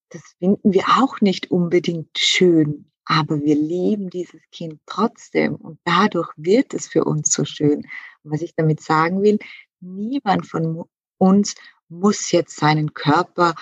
das 0.09 0.21
finden 0.39 0.73
wir 0.73 0.85
auch 0.99 1.21
nicht 1.21 1.51
unbedingt 1.51 2.17
schön. 2.17 2.89
Aber 3.05 3.41
wir 3.41 3.55
lieben 3.55 4.09
dieses 4.09 4.41
Kind 4.51 4.79
trotzdem 4.85 5.55
und 5.55 5.79
dadurch 5.83 6.29
wird 6.35 6.73
es 6.73 6.87
für 6.87 7.03
uns 7.03 7.33
so 7.33 7.43
schön. 7.43 7.87
Und 8.23 8.31
was 8.31 8.41
ich 8.41 8.55
damit 8.55 8.81
sagen 8.81 9.21
will, 9.21 9.39
niemand 9.79 10.45
von 10.47 10.85
uns 11.17 11.55
muss 11.88 12.31
jetzt 12.31 12.55
seinen 12.55 12.93
Körper 12.93 13.55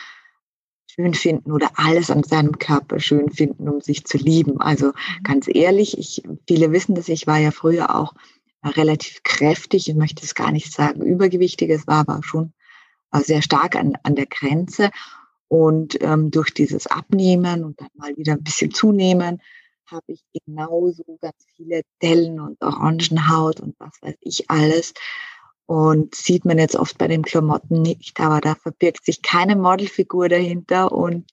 schön 0.88 1.14
finden 1.14 1.52
oder 1.52 1.70
alles 1.76 2.10
an 2.10 2.24
seinem 2.24 2.58
Körper 2.58 3.00
schön 3.00 3.30
finden, 3.32 3.70
um 3.70 3.82
sich 3.82 4.06
zu 4.06 4.18
lieben. 4.18 4.60
Also 4.60 4.88
mhm. 4.88 5.24
ganz 5.24 5.48
ehrlich, 5.48 5.98
ich, 5.98 6.24
viele 6.48 6.72
wissen 6.72 6.96
das, 6.96 7.08
ich 7.08 7.28
war 7.28 7.38
ja 7.38 7.52
früher 7.52 7.96
auch 7.96 8.14
relativ 8.64 9.24
kräftig, 9.24 9.88
ich 9.88 9.96
möchte 9.96 10.26
es 10.26 10.36
gar 10.36 10.52
nicht 10.52 10.74
sagen 10.74 11.02
übergewichtig, 11.02 11.70
es 11.70 11.88
war 11.88 12.00
aber 12.00 12.22
schon 12.24 12.54
äh, 13.12 13.20
sehr 13.20 13.42
stark 13.42 13.76
an, 13.76 13.94
an 14.04 14.16
der 14.16 14.26
Grenze. 14.26 14.90
Und 15.50 16.02
ähm, 16.02 16.30
durch 16.30 16.54
dieses 16.54 16.88
Abnehmen 16.88 17.64
und 17.64 17.80
dann 17.80 17.88
mal 17.94 18.18
wieder 18.18 18.34
ein 18.34 18.44
bisschen 18.44 18.72
zunehmen, 18.72 19.42
habe 19.92 20.14
ich 20.14 20.24
genauso 20.46 21.04
ganz 21.22 21.46
viele 21.56 21.82
Dellen 22.02 22.40
und 22.40 22.62
Orangenhaut 22.62 23.60
und 23.60 23.76
was 23.80 23.94
weiß 24.02 24.16
ich 24.22 24.50
alles. 24.50 24.94
Und 25.66 26.16
sieht 26.16 26.46
man 26.46 26.58
jetzt 26.58 26.76
oft 26.76 26.98
bei 26.98 27.08
den 27.08 27.24
Klamotten 27.24 27.82
nicht, 27.82 28.20
aber 28.20 28.40
da 28.40 28.56
verbirgt 28.56 29.06
sich 29.06 29.22
keine 29.22 29.56
Modelfigur 29.56 30.30
dahinter 30.30 30.92
und 30.92 31.30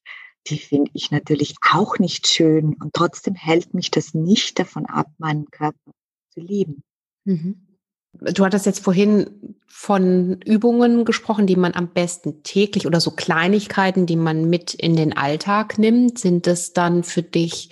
die 0.48 0.58
finde 0.58 0.90
ich 0.94 1.10
natürlich 1.10 1.54
auch 1.72 1.98
nicht 1.98 2.26
schön. 2.26 2.74
Und 2.74 2.92
trotzdem 2.92 3.34
hält 3.34 3.74
mich 3.74 3.90
das 3.90 4.12
nicht 4.12 4.58
davon 4.58 4.86
ab, 4.86 5.06
meinen 5.18 5.50
Körper 5.50 5.92
zu 6.30 6.40
lieben. 6.40 6.82
Mhm. 7.24 7.64
Du 8.20 8.44
hattest 8.44 8.66
jetzt 8.66 8.84
vorhin 8.84 9.56
von 9.66 10.40
Übungen 10.42 11.04
gesprochen, 11.04 11.46
die 11.46 11.56
man 11.56 11.74
am 11.74 11.88
besten 11.88 12.42
täglich 12.44 12.86
oder 12.86 13.00
so 13.00 13.10
Kleinigkeiten, 13.10 14.06
die 14.06 14.16
man 14.16 14.48
mit 14.48 14.72
in 14.74 14.94
den 14.94 15.16
Alltag 15.16 15.78
nimmt. 15.78 16.18
Sind 16.18 16.46
es 16.46 16.72
dann 16.72 17.02
für 17.02 17.22
dich 17.22 17.70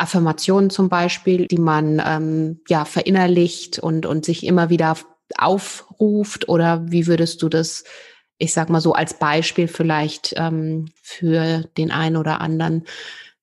Affirmationen 0.00 0.70
zum 0.70 0.88
Beispiel, 0.88 1.46
die 1.46 1.58
man 1.58 2.02
ähm, 2.04 2.60
ja 2.68 2.84
verinnerlicht 2.84 3.78
und, 3.78 4.06
und 4.06 4.24
sich 4.24 4.44
immer 4.44 4.70
wieder 4.70 4.96
aufruft? 5.36 6.48
Oder 6.48 6.90
wie 6.90 7.06
würdest 7.06 7.42
du 7.42 7.48
das, 7.48 7.84
ich 8.38 8.52
sag 8.52 8.70
mal 8.70 8.80
so, 8.80 8.92
als 8.92 9.14
Beispiel 9.14 9.68
vielleicht 9.68 10.34
ähm, 10.36 10.86
für 11.02 11.64
den 11.76 11.90
einen 11.90 12.16
oder 12.16 12.40
anderen 12.40 12.84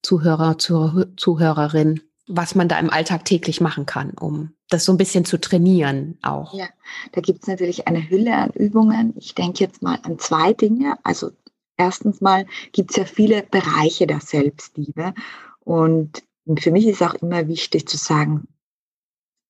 Zuhörer, 0.02 0.58
Zuhörerin 0.58 2.02
was 2.28 2.56
man 2.56 2.68
da 2.68 2.78
im 2.78 2.90
Alltag 2.90 3.26
täglich 3.26 3.62
machen 3.62 3.86
kann, 3.86 4.12
um 4.12 4.54
das 4.70 4.84
so 4.84 4.92
ein 4.92 4.98
bisschen 4.98 5.24
zu 5.24 5.40
trainieren 5.40 6.18
auch. 6.22 6.54
Ja, 6.54 6.68
da 7.14 7.22
gibt 7.22 7.44
es 7.44 7.48
natürlich 7.48 7.88
eine 7.88 8.10
Hülle 8.10 8.36
an 8.36 8.50
Übungen. 8.52 9.14
Ich 9.18 9.34
denke 9.34 9.64
jetzt 9.64 9.82
mal 9.82 9.98
an 10.04 10.20
zwei 10.20 10.52
Dinge. 10.54 10.96
Also 11.04 11.32
erstens 11.78 12.20
mal 12.20 12.46
gibt 12.74 12.92
es 12.92 12.98
ja 12.98 13.06
viele 13.06 13.44
Bereiche 13.44 14.08
der 14.08 14.20
Selbstliebe. 14.20 15.14
Und 15.62 16.24
für 16.56 16.72
mich 16.72 16.88
ist 16.88 17.02
auch 17.02 17.16
immer 17.16 17.48
wichtig 17.48 17.88
zu 17.88 17.98
sagen, 17.98 18.48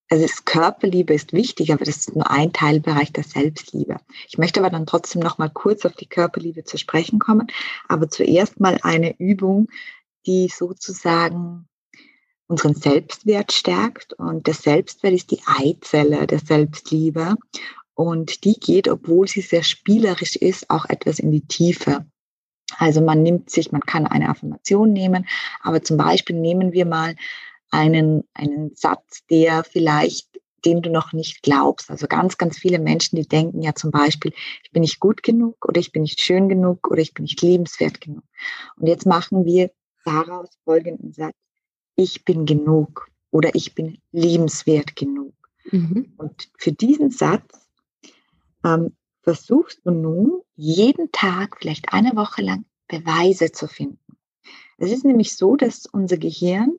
also 0.09 0.23
das 0.23 0.45
Körperliebe 0.45 1.13
ist 1.13 1.33
wichtig, 1.33 1.73
aber 1.73 1.83
das 1.83 1.97
ist 1.97 2.15
nur 2.15 2.29
ein 2.31 2.53
Teilbereich 2.53 3.11
der 3.11 3.25
Selbstliebe. 3.25 3.99
Ich 4.27 4.37
möchte 4.37 4.61
aber 4.61 4.69
dann 4.69 4.85
trotzdem 4.85 5.21
noch 5.21 5.37
mal 5.37 5.49
kurz 5.49 5.85
auf 5.85 5.93
die 5.93 6.07
Körperliebe 6.07 6.63
zu 6.63 6.77
sprechen 6.77 7.19
kommen. 7.19 7.47
Aber 7.89 8.09
zuerst 8.09 8.59
mal 8.59 8.79
eine 8.83 9.19
Übung, 9.19 9.67
die 10.25 10.47
sozusagen 10.47 11.67
unseren 12.47 12.75
Selbstwert 12.75 13.51
stärkt. 13.51 14.13
Und 14.13 14.47
der 14.47 14.53
Selbstwert 14.53 15.13
ist 15.13 15.31
die 15.31 15.41
Eizelle 15.45 16.25
der 16.25 16.39
Selbstliebe. 16.39 17.35
Und 17.93 18.45
die 18.45 18.53
geht, 18.53 18.87
obwohl 18.87 19.27
sie 19.27 19.41
sehr 19.41 19.63
spielerisch 19.63 20.37
ist, 20.37 20.69
auch 20.69 20.85
etwas 20.85 21.19
in 21.19 21.31
die 21.31 21.45
Tiefe. 21.45 22.05
Also 22.77 23.01
man 23.01 23.23
nimmt 23.23 23.49
sich, 23.49 23.71
man 23.71 23.81
kann 23.81 24.07
eine 24.07 24.29
Affirmation 24.29 24.91
nehmen, 24.91 25.27
aber 25.61 25.81
zum 25.83 25.97
Beispiel 25.97 26.35
nehmen 26.35 26.73
wir 26.73 26.85
mal 26.85 27.15
einen, 27.71 28.23
einen 28.33 28.75
Satz, 28.75 29.25
der 29.29 29.63
vielleicht 29.63 30.27
den 30.65 30.81
du 30.81 30.89
noch 30.89 31.13
nicht 31.13 31.43
glaubst. 31.43 31.89
Also 31.89 32.07
ganz, 32.07 32.37
ganz 32.37 32.57
viele 32.57 32.79
Menschen, 32.79 33.15
die 33.15 33.27
denken 33.27 33.61
ja 33.61 33.75
zum 33.75 33.91
Beispiel, 33.91 34.33
ich 34.63 34.71
bin 34.71 34.81
nicht 34.81 34.99
gut 34.99 35.21
genug 35.23 35.63
oder 35.65 35.79
ich 35.79 35.91
bin 35.91 36.01
nicht 36.01 36.19
schön 36.19 36.49
genug 36.49 36.89
oder 36.89 36.99
ich 36.99 37.13
bin 37.13 37.23
nicht 37.23 37.41
liebenswert 37.41 38.01
genug. 38.01 38.23
Und 38.75 38.87
jetzt 38.87 39.05
machen 39.05 39.45
wir 39.45 39.71
daraus 40.03 40.49
folgenden 40.65 41.13
Satz 41.13 41.35
ich 41.97 42.23
bin 42.23 42.45
genug 42.45 43.09
oder 43.31 43.53
ich 43.55 43.75
bin 43.75 43.97
liebenswert 44.11 44.95
genug. 44.95 45.33
Mhm. 45.71 46.13
Und 46.17 46.49
für 46.57 46.71
diesen 46.71 47.11
Satz 47.11 47.67
ähm, 48.63 48.95
versuchst 49.21 49.81
du 49.83 49.91
nun 49.91 50.41
jeden 50.57 51.11
Tag, 51.11 51.57
vielleicht 51.59 51.93
eine 51.93 52.15
Woche 52.15 52.41
lang, 52.41 52.65
Beweise 52.87 53.51
zu 53.51 53.67
finden. 53.67 53.99
Es 54.77 54.91
ist 54.91 55.05
nämlich 55.05 55.35
so, 55.37 55.55
dass 55.55 55.85
unser 55.85 56.17
Gehirn 56.17 56.73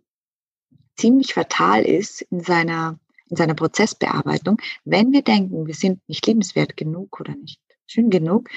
ziemlich 0.97 1.33
fatal 1.35 1.83
ist 1.83 2.23
in 2.23 2.41
seiner, 2.41 2.99
in 3.29 3.37
seiner 3.37 3.55
Prozessbearbeitung. 3.55 4.61
Wenn 4.85 5.13
wir 5.13 5.23
denken, 5.23 5.67
wir 5.67 5.75
sind 5.75 6.01
nicht 6.09 6.27
liebenswert 6.27 6.77
genug 6.77 7.21
oder 7.21 7.35
nicht 7.35 7.61
schön 7.87 8.11
genug, 8.11 8.51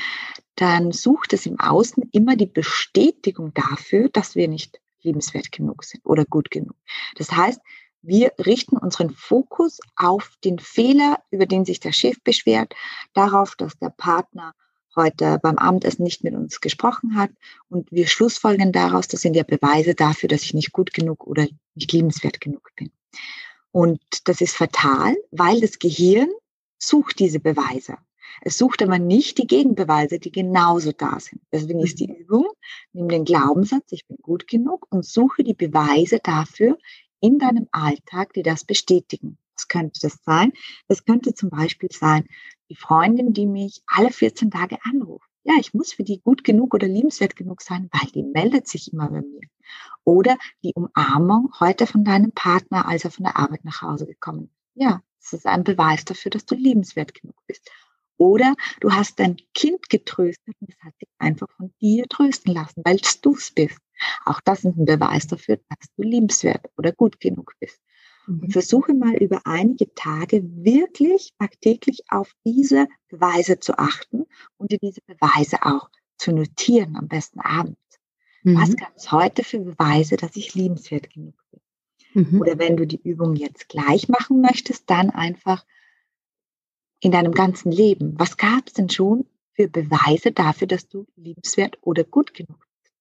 dann 0.56 0.92
sucht 0.92 1.34
es 1.34 1.46
im 1.46 1.60
Außen 1.60 2.10
immer 2.12 2.36
die 2.36 2.48
Bestätigung 2.48 3.54
dafür, 3.54 4.10
dass 4.10 4.36
wir 4.36 4.48
nicht 4.48 4.82
liebenswert 5.04 5.51
genug 5.51 5.84
sind 5.84 6.06
oder 6.06 6.25
gut 6.25 6.51
genug. 6.51 6.75
Das 7.16 7.32
heißt, 7.32 7.62
wir 8.01 8.34
richten 8.40 8.78
unseren 8.78 9.12
Fokus 9.12 9.80
auf 9.96 10.36
den 10.44 10.58
Fehler, 10.58 11.20
über 11.30 11.46
den 11.46 11.66
sich 11.66 11.80
der 11.80 11.92
Chef 11.92 12.18
beschwert, 12.24 12.74
darauf, 13.13 13.56
dass 13.56 13.78
der 13.78 13.90
Partner 13.90 14.54
heute 14.96 15.40
beim 15.42 15.58
Abendessen 15.58 16.04
nicht 16.04 16.24
mit 16.24 16.34
uns 16.34 16.62
gesprochen 16.62 17.16
hat 17.16 17.32
und 17.70 17.92
wir 17.92 18.08
schlussfolgern 18.08 18.72
daraus, 18.72 19.08
das 19.08 19.22
sind 19.22 19.36
ja 19.36 19.44
Beweise 19.44 19.96
dafür, 19.96 20.30
dass 20.30 20.44
ich 20.44 20.54
nicht 20.54 20.72
gut 20.72 20.94
genug 20.94 21.26
oder 21.26 21.48
nicht 21.76 21.92
liebenswert 21.92 22.42
genug 22.42 22.70
bin. 22.76 22.92
Und 23.72 24.02
das 24.26 24.42
ist 24.42 24.56
fatal, 24.56 25.16
weil 25.32 25.62
das 25.62 25.80
Gehirn 25.80 26.30
sucht 26.78 27.20
diese 27.20 27.40
Beweise. 27.40 27.98
Es 28.42 28.58
sucht 28.58 28.82
aber 28.82 28.98
nicht 28.98 29.38
die 29.38 29.48
Gegenbeweise, 29.48 30.20
die 30.20 30.32
genauso 30.32 30.92
da 30.92 31.20
sind. 31.20 31.42
Deswegen 31.52 31.80
ist 31.80 32.00
die 32.00 32.08
mhm. 32.08 32.16
Übung, 32.16 32.48
nimm 32.94 33.10
den 33.10 33.26
Glaubenssatz, 33.26 33.92
ich 33.92 34.08
bin 34.08 34.18
gut 34.22 34.48
genug 34.48 34.88
und 34.90 35.06
suche 35.06 35.44
die 35.44 35.54
Beweise 35.54 36.20
dafür 36.24 36.78
in 37.20 37.40
deinem 37.40 37.68
Alltag, 37.72 38.34
die 38.34 38.44
das 38.44 38.64
bestätigen. 38.64 39.38
Was 39.56 39.68
könnte 39.68 40.00
das 40.02 40.18
sein? 40.26 40.54
Das 40.88 41.06
könnte 41.06 41.34
zum 41.36 41.50
Beispiel 41.50 41.90
sein, 41.92 42.26
die 42.72 42.78
Freundin, 42.78 43.34
die 43.34 43.48
mich 43.48 43.82
alle 43.86 44.12
14 44.12 44.50
Tage 44.50 44.78
anruft. 44.84 45.28
Ja, 45.44 45.56
ich 45.60 45.74
muss 45.74 45.92
für 45.92 46.04
die 46.04 46.22
gut 46.22 46.46
genug 46.46 46.74
oder 46.74 46.88
liebenswert 46.88 47.36
genug 47.36 47.62
sein, 47.62 47.90
weil 47.92 48.10
die 48.12 48.24
meldet 48.24 48.68
sich 48.68 48.94
immer 48.94 49.10
bei 49.10 49.22
mir. 49.22 49.42
Oder 50.06 50.38
die 50.63 50.74
Umarmung 50.74 51.51
heute 51.60 51.86
von 51.86 52.06
deinem 52.06 52.32
Partner, 52.32 52.88
als 52.88 53.04
er 53.04 53.12
von 53.12 53.25
der 53.25 53.36
Arbeit 53.36 53.66
nach 53.66 53.82
Hause 53.82 54.06
gekommen 54.06 54.46
ist. 54.46 54.56
Ja, 54.75 55.01
das 55.20 55.34
ist 55.34 55.48
ein 55.48 55.66
Beweis 55.66 56.06
dafür, 56.06 56.30
dass 56.30 56.46
du 56.46 56.56
liebenswert 56.56 57.13
genug 57.13 57.36
bist. 57.46 57.70
Oder 58.16 58.56
du 58.80 58.92
hast 58.94 59.20
dein 59.20 59.36
Kind 59.54 59.90
getröstet 59.90 60.56
und 60.62 60.70
es 60.70 60.82
hat 60.82 60.94
sich 60.98 61.10
einfach 61.18 61.50
von 61.58 61.74
dir 61.82 62.08
trösten 62.08 62.54
lassen, 62.54 62.84
weil 62.86 63.00
du 63.22 63.34
es 63.34 63.51
bist. 63.51 63.80
Auch 64.24 64.40
das 64.46 64.60
ist 64.60 64.78
ein 64.78 64.86
Beweis 64.86 65.28
dafür, 65.28 65.58
dass 65.68 65.90
du 65.98 66.04
liebenswert 66.04 66.68
oder 66.78 66.94
gut 66.94 67.20
genug 67.20 67.54
bist. 67.60 67.82
Und 68.28 68.44
mhm. 68.44 68.51
versuche 68.51 68.94
mal 68.94 69.16
über 69.16 69.42
einige 69.46 69.94
Tage 69.94 70.44
wirklich 70.44 71.34
tagtäglich 71.40 72.04
auf 72.10 72.32
diese 72.46 72.88
Beweise 73.10 73.60
zu 73.60 73.78
achten 73.78 74.25
und 74.58 74.72
dir 74.72 74.80
diese 74.80 75.01
Beweise 75.01 75.63
auch 75.63 75.90
zu 76.18 76.32
notieren, 76.32 76.96
am 76.96 77.08
besten 77.08 77.40
abends. 77.40 77.80
Mhm. 78.44 78.58
Was 78.58 78.75
gab 78.75 78.96
es 78.96 79.12
heute 79.12 79.44
für 79.44 79.60
Beweise, 79.60 80.18
dass 80.18 80.36
ich 80.36 80.54
liebenswert 80.54 81.10
genug 81.10 81.36
bin? 81.51 81.62
Mhm. 82.13 82.42
Oder 82.42 82.60
wenn 82.60 82.78
du 82.78 82.86
die 82.86 83.01
Übung 83.01 83.36
jetzt 83.36 83.70
gleich 83.70 84.10
machen 84.10 84.42
möchtest, 84.42 84.90
dann 84.90 85.10
einfach 85.10 85.66
in 87.00 87.12
deinem 87.12 87.34
ganzen 87.34 87.72
Leben? 87.72 88.13
Was 88.18 88.38
gab 88.38 88.68
es 88.68 88.74
denn 88.74 88.90
schon 88.90 89.25
für 89.54 89.68
Beweise 89.68 90.32
dafür, 90.32 90.68
dass 90.68 90.88
du 90.88 91.08
liebenswert 91.16 91.78
oder 91.82 92.04
gut 92.04 92.34
genug 92.34 92.60
bist? 92.60 92.94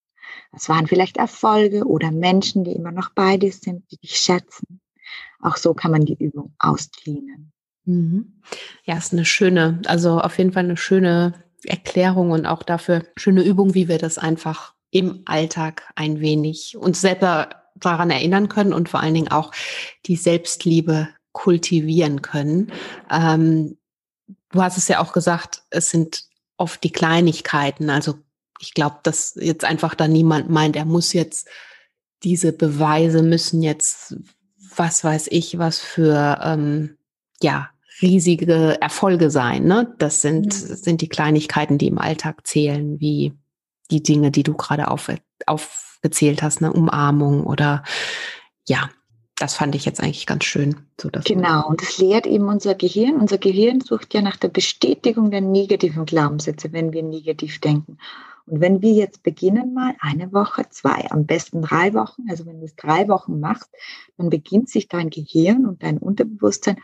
Das 0.53 0.69
waren 0.69 0.87
vielleicht 0.87 1.17
Erfolge 1.17 1.85
oder 1.85 2.11
Menschen, 2.11 2.65
die 2.65 2.73
immer 2.73 2.93
noch 2.93 3.11
bei 3.11 3.37
dir 3.37 3.53
sind, 3.53 3.91
die 3.91 3.99
dich 3.99 4.17
schätzen. 4.17 4.81
Auch 5.41 5.57
so 5.57 5.75
kann 5.75 5.91
man 5.91 6.05
die 6.05 6.17
Übung 6.19 6.55
ausklinen. 6.59 7.53
Mhm. 7.85 8.43
Ja, 8.85 8.97
ist 8.97 9.13
eine 9.13 9.25
schöne, 9.25 9.81
also 9.87 10.21
auf 10.21 10.39
jeden 10.39 10.53
Fall 10.53 10.65
eine 10.65 10.77
schöne 10.77 11.45
Erklärung 11.65 12.31
und 12.31 12.47
auch 12.47 12.63
dafür 12.63 13.05
schöne 13.17 13.43
Übung, 13.43 13.75
wie 13.75 13.89
wir 13.89 13.99
das 13.99 14.19
einfach 14.19 14.75
im 14.91 15.23
Alltag 15.25 15.91
ein 15.95 16.21
wenig 16.21 16.77
uns 16.77 17.01
selber 17.01 17.51
daran 17.77 18.11
erinnern 18.11 18.49
können 18.49 18.73
und 18.73 18.89
vor 18.89 19.01
allen 19.01 19.15
Dingen 19.15 19.31
auch 19.31 19.53
die 20.07 20.17
Selbstliebe 20.17 21.09
kultivieren 21.33 22.23
können. 22.23 22.73
Ähm, 23.11 23.79
du 24.51 24.63
hast 24.63 24.77
es 24.77 24.89
ja 24.89 25.01
auch 25.01 25.13
gesagt, 25.13 25.63
es 25.71 25.91
sind 25.91 26.25
oft 26.57 26.83
die 26.85 26.93
Kleinigkeiten. 26.93 27.89
Also 27.89 28.19
ich 28.59 28.75
glaube, 28.75 28.99
dass 29.03 29.35
jetzt 29.41 29.65
einfach 29.65 29.95
da 29.95 30.09
niemand 30.09 30.51
meint, 30.51 30.77
er 30.77 30.85
muss 30.85 31.13
jetzt 31.13 31.49
diese 32.23 32.53
Beweise 32.53 33.23
müssen 33.23 33.63
jetzt, 33.63 34.17
was 34.77 35.05
weiß 35.05 35.29
ich, 35.31 35.59
was 35.59 35.79
für 35.79 36.39
ähm, 36.43 36.97
ja 37.43 37.71
riesige 38.03 38.81
Erfolge 38.81 39.31
sein. 39.31 39.65
Ne? 39.65 39.95
Das 39.99 40.23
sind 40.23 40.47
mhm. 40.47 40.75
sind 40.77 41.01
die 41.01 41.09
Kleinigkeiten, 41.09 41.79
die 41.79 41.89
im 41.89 41.99
Alltag 41.99 42.47
zählen, 42.47 43.01
wie 43.01 43.35
die 43.91 44.03
Dinge, 44.03 44.31
die 44.31 44.43
du 44.43 44.55
gerade 44.55 44.89
auf, 44.89 45.11
aufgezählt 45.47 46.43
hast, 46.43 46.63
eine 46.63 46.73
Umarmung 46.73 47.45
oder 47.45 47.83
ja, 48.67 48.89
das 49.37 49.55
fand 49.55 49.75
ich 49.75 49.85
jetzt 49.85 50.01
eigentlich 50.01 50.27
ganz 50.27 50.45
schön. 50.45 50.77
So 51.01 51.09
genau, 51.25 51.67
und 51.67 51.81
das 51.81 51.99
lehrt 51.99 52.27
eben 52.27 52.49
unser 52.49 52.75
Gehirn. 52.75 53.17
Unser 53.17 53.39
Gehirn 53.39 53.81
sucht 53.81 54.13
ja 54.13 54.21
nach 54.21 54.37
der 54.37 54.49
Bestätigung 54.49 55.31
der 55.31 55.41
negativen 55.41 56.05
Glaubenssätze, 56.05 56.73
wenn 56.73 56.93
wir 56.93 57.03
negativ 57.03 57.59
denken. 57.59 57.99
Und 58.51 58.61
wenn 58.61 58.83
wir 58.83 58.93
jetzt 58.93 59.23
beginnen 59.23 59.75
mal 59.75 59.95
eine 60.01 60.33
Woche, 60.33 60.69
zwei, 60.71 61.09
am 61.11 61.25
besten 61.25 61.63
drei 61.63 61.95
Wochen, 61.95 62.23
also 62.29 62.47
wenn 62.47 62.59
du 62.59 62.65
es 62.65 62.75
drei 62.75 63.07
Wochen 63.07 63.39
machst, 63.39 63.71
dann 64.17 64.29
beginnt 64.29 64.69
sich 64.69 64.89
dein 64.89 65.09
Gehirn 65.09 65.67
und 65.67 65.85
dein 65.85 65.99
Unterbewusstsein 65.99 66.77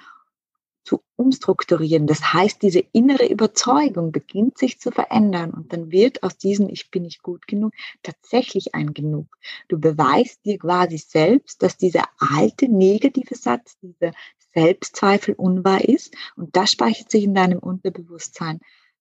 zu 0.85 1.03
umstrukturieren. 1.17 2.07
Das 2.07 2.33
heißt, 2.33 2.63
diese 2.63 2.85
innere 2.93 3.27
Überzeugung 3.29 4.13
beginnt 4.13 4.59
sich 4.59 4.79
zu 4.79 4.93
verändern 4.93 5.51
und 5.51 5.73
dann 5.73 5.91
wird 5.91 6.23
aus 6.23 6.39
diesem 6.39 6.69
Ich 6.69 6.93
bin 6.93 7.03
nicht 7.03 7.25
gut 7.25 7.49
genug 7.49 7.73
tatsächlich 8.05 8.77
ein 8.77 8.95
Genug. 8.95 9.27
Du 9.67 9.81
beweist 9.81 10.45
dir 10.45 10.59
quasi 10.59 10.99
selbst, 10.99 11.65
dass 11.65 11.77
dieser 11.77 12.05
alte 12.19 12.69
negative 12.69 13.35
Satz, 13.35 13.77
dieser 13.81 14.13
Selbstzweifel 14.55 15.35
unwahr 15.35 15.85
ist 15.85 16.15
und 16.37 16.55
das 16.55 16.71
speichert 16.71 17.11
sich 17.11 17.25
in 17.25 17.35
deinem 17.35 17.59
Unterbewusstsein 17.59 18.61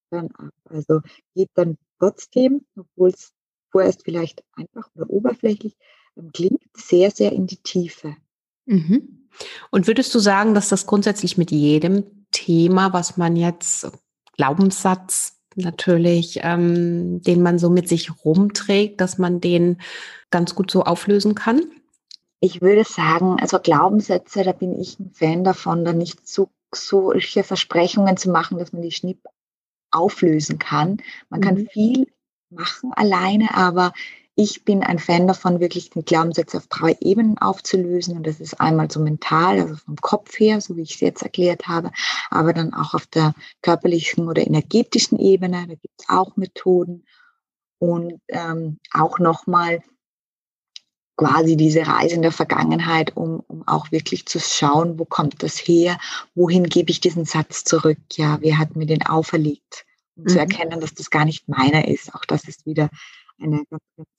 dann 0.10 0.32
ab. 0.32 0.54
Also 0.65 1.01
geht 1.36 1.51
dann 1.54 1.78
trotzdem, 2.06 2.65
obwohl 2.76 3.10
es 3.10 3.34
vorerst 3.72 4.04
vielleicht 4.04 4.44
einfach 4.54 4.89
oder 4.96 5.10
oberflächlich 5.10 5.76
ähm, 6.18 6.32
klingt, 6.34 6.62
sehr, 6.76 7.12
sehr 7.12 7.32
in 7.32 7.48
die 7.48 7.58
Tiefe. 7.58 8.15
Mhm. 8.65 9.28
Und 9.72 9.88
würdest 9.88 10.13
du 10.15 10.20
sagen, 10.20 10.54
dass 10.54 10.70
das 10.70 10.86
grundsätzlich 10.86 11.38
mit 11.38 11.52
jedem 11.52 12.26
Thema, 12.32 12.94
was 12.94 13.18
man 13.18 13.36
jetzt, 13.36 13.88
Glaubenssatz 14.38 15.38
natürlich, 15.56 16.39
ähm, 16.44 17.22
den 17.22 17.41
man 17.41 17.60
so 17.60 17.70
mit 17.70 17.88
sich 17.88 18.26
rumträgt, 18.26 19.00
dass 19.00 19.18
man 19.18 19.39
den 19.39 19.82
ganz 20.30 20.56
gut 20.56 20.70
so 20.70 20.84
auflösen 20.84 21.36
kann? 21.36 21.62
Ich 22.41 22.62
würde 22.62 22.84
sagen, 22.84 23.38
also 23.39 23.60
Glaubenssätze, 23.60 24.44
da 24.44 24.52
bin 24.52 24.78
ich 24.80 25.00
ein 25.00 25.12
Fan 25.12 25.44
davon, 25.44 25.86
da 25.86 25.94
nicht 25.94 26.28
so 26.28 26.50
solche 26.74 27.44
Versprechungen 27.44 28.18
zu 28.18 28.30
machen, 28.30 28.58
dass 28.58 28.74
man 28.74 28.82
die 28.82 28.91
Schnipp 28.91 29.20
auflösen 29.95 30.60
kann. 30.60 30.97
Man 31.29 31.39
mhm. 31.39 31.43
kann 31.43 31.67
viel 31.67 32.08
machen 32.49 32.91
alleine, 32.93 33.55
aber 33.55 33.93
ich 34.36 34.65
bin 34.65 34.84
ein 34.84 34.99
Fan 34.99 35.27
davon, 35.27 35.62
wirklich 35.62 35.91
den 35.91 36.03
Glaubenssatz 36.03 36.55
auf 36.55 36.67
drei 36.67 36.97
Ebenen 36.99 37.38
aufzulösen. 37.38 38.17
Und 38.17 38.27
das 38.27 38.41
ist 38.41 38.60
einmal 38.60 38.91
so 38.91 38.99
mental, 38.99 39.62
also 39.62 39.75
vom 39.75 39.95
Kopf 39.95 40.38
her, 40.38 40.60
so 40.60 40.75
wie 40.75 40.81
ich 40.81 40.95
es 40.95 40.99
jetzt 40.99 41.23
erklärt 41.23 41.67
habe, 41.67 41.91
aber 42.29 42.51
dann 42.51 42.73
auch 42.73 42.93
auf 42.93 43.05
der 43.08 43.34
körperlichen 43.62 44.27
oder 44.27 44.45
energetischen 44.45 45.19
Ebene. 45.19 45.65
Da 45.67 45.75
gibt 45.75 46.01
es 46.01 46.10
auch 46.10 46.36
Methoden. 46.36 47.05
Und 47.77 48.19
ähm, 48.29 48.79
auch 48.93 49.19
nochmal 49.19 49.81
quasi 51.17 51.56
diese 51.56 51.88
Reise 51.88 52.15
in 52.15 52.21
der 52.21 52.32
Vergangenheit, 52.32 53.15
um, 53.15 53.41
um 53.47 53.67
auch 53.67 53.91
wirklich 53.91 54.25
zu 54.25 54.39
schauen, 54.39 54.99
wo 54.99 55.06
kommt 55.06 55.41
das 55.43 55.58
her, 55.58 55.97
wohin 56.34 56.65
gebe 56.65 56.91
ich 56.91 56.99
diesen 56.99 57.25
Satz 57.25 57.63
zurück, 57.63 57.99
ja, 58.13 58.38
wer 58.41 58.58
hat 58.58 58.75
mir 58.75 58.86
den 58.86 59.06
auferlegt, 59.06 59.86
um 60.15 60.23
mhm. 60.23 60.28
zu 60.28 60.39
erkennen, 60.39 60.80
dass 60.80 60.93
das 60.93 61.10
gar 61.10 61.25
nicht 61.25 61.47
meiner 61.47 61.88
ist. 61.88 62.13
Auch 62.13 62.25
das 62.25 62.47
ist 62.47 62.65
wieder 62.65 62.89
eine 63.39 63.63
ganz, 63.69 63.84
ganz 63.95 64.10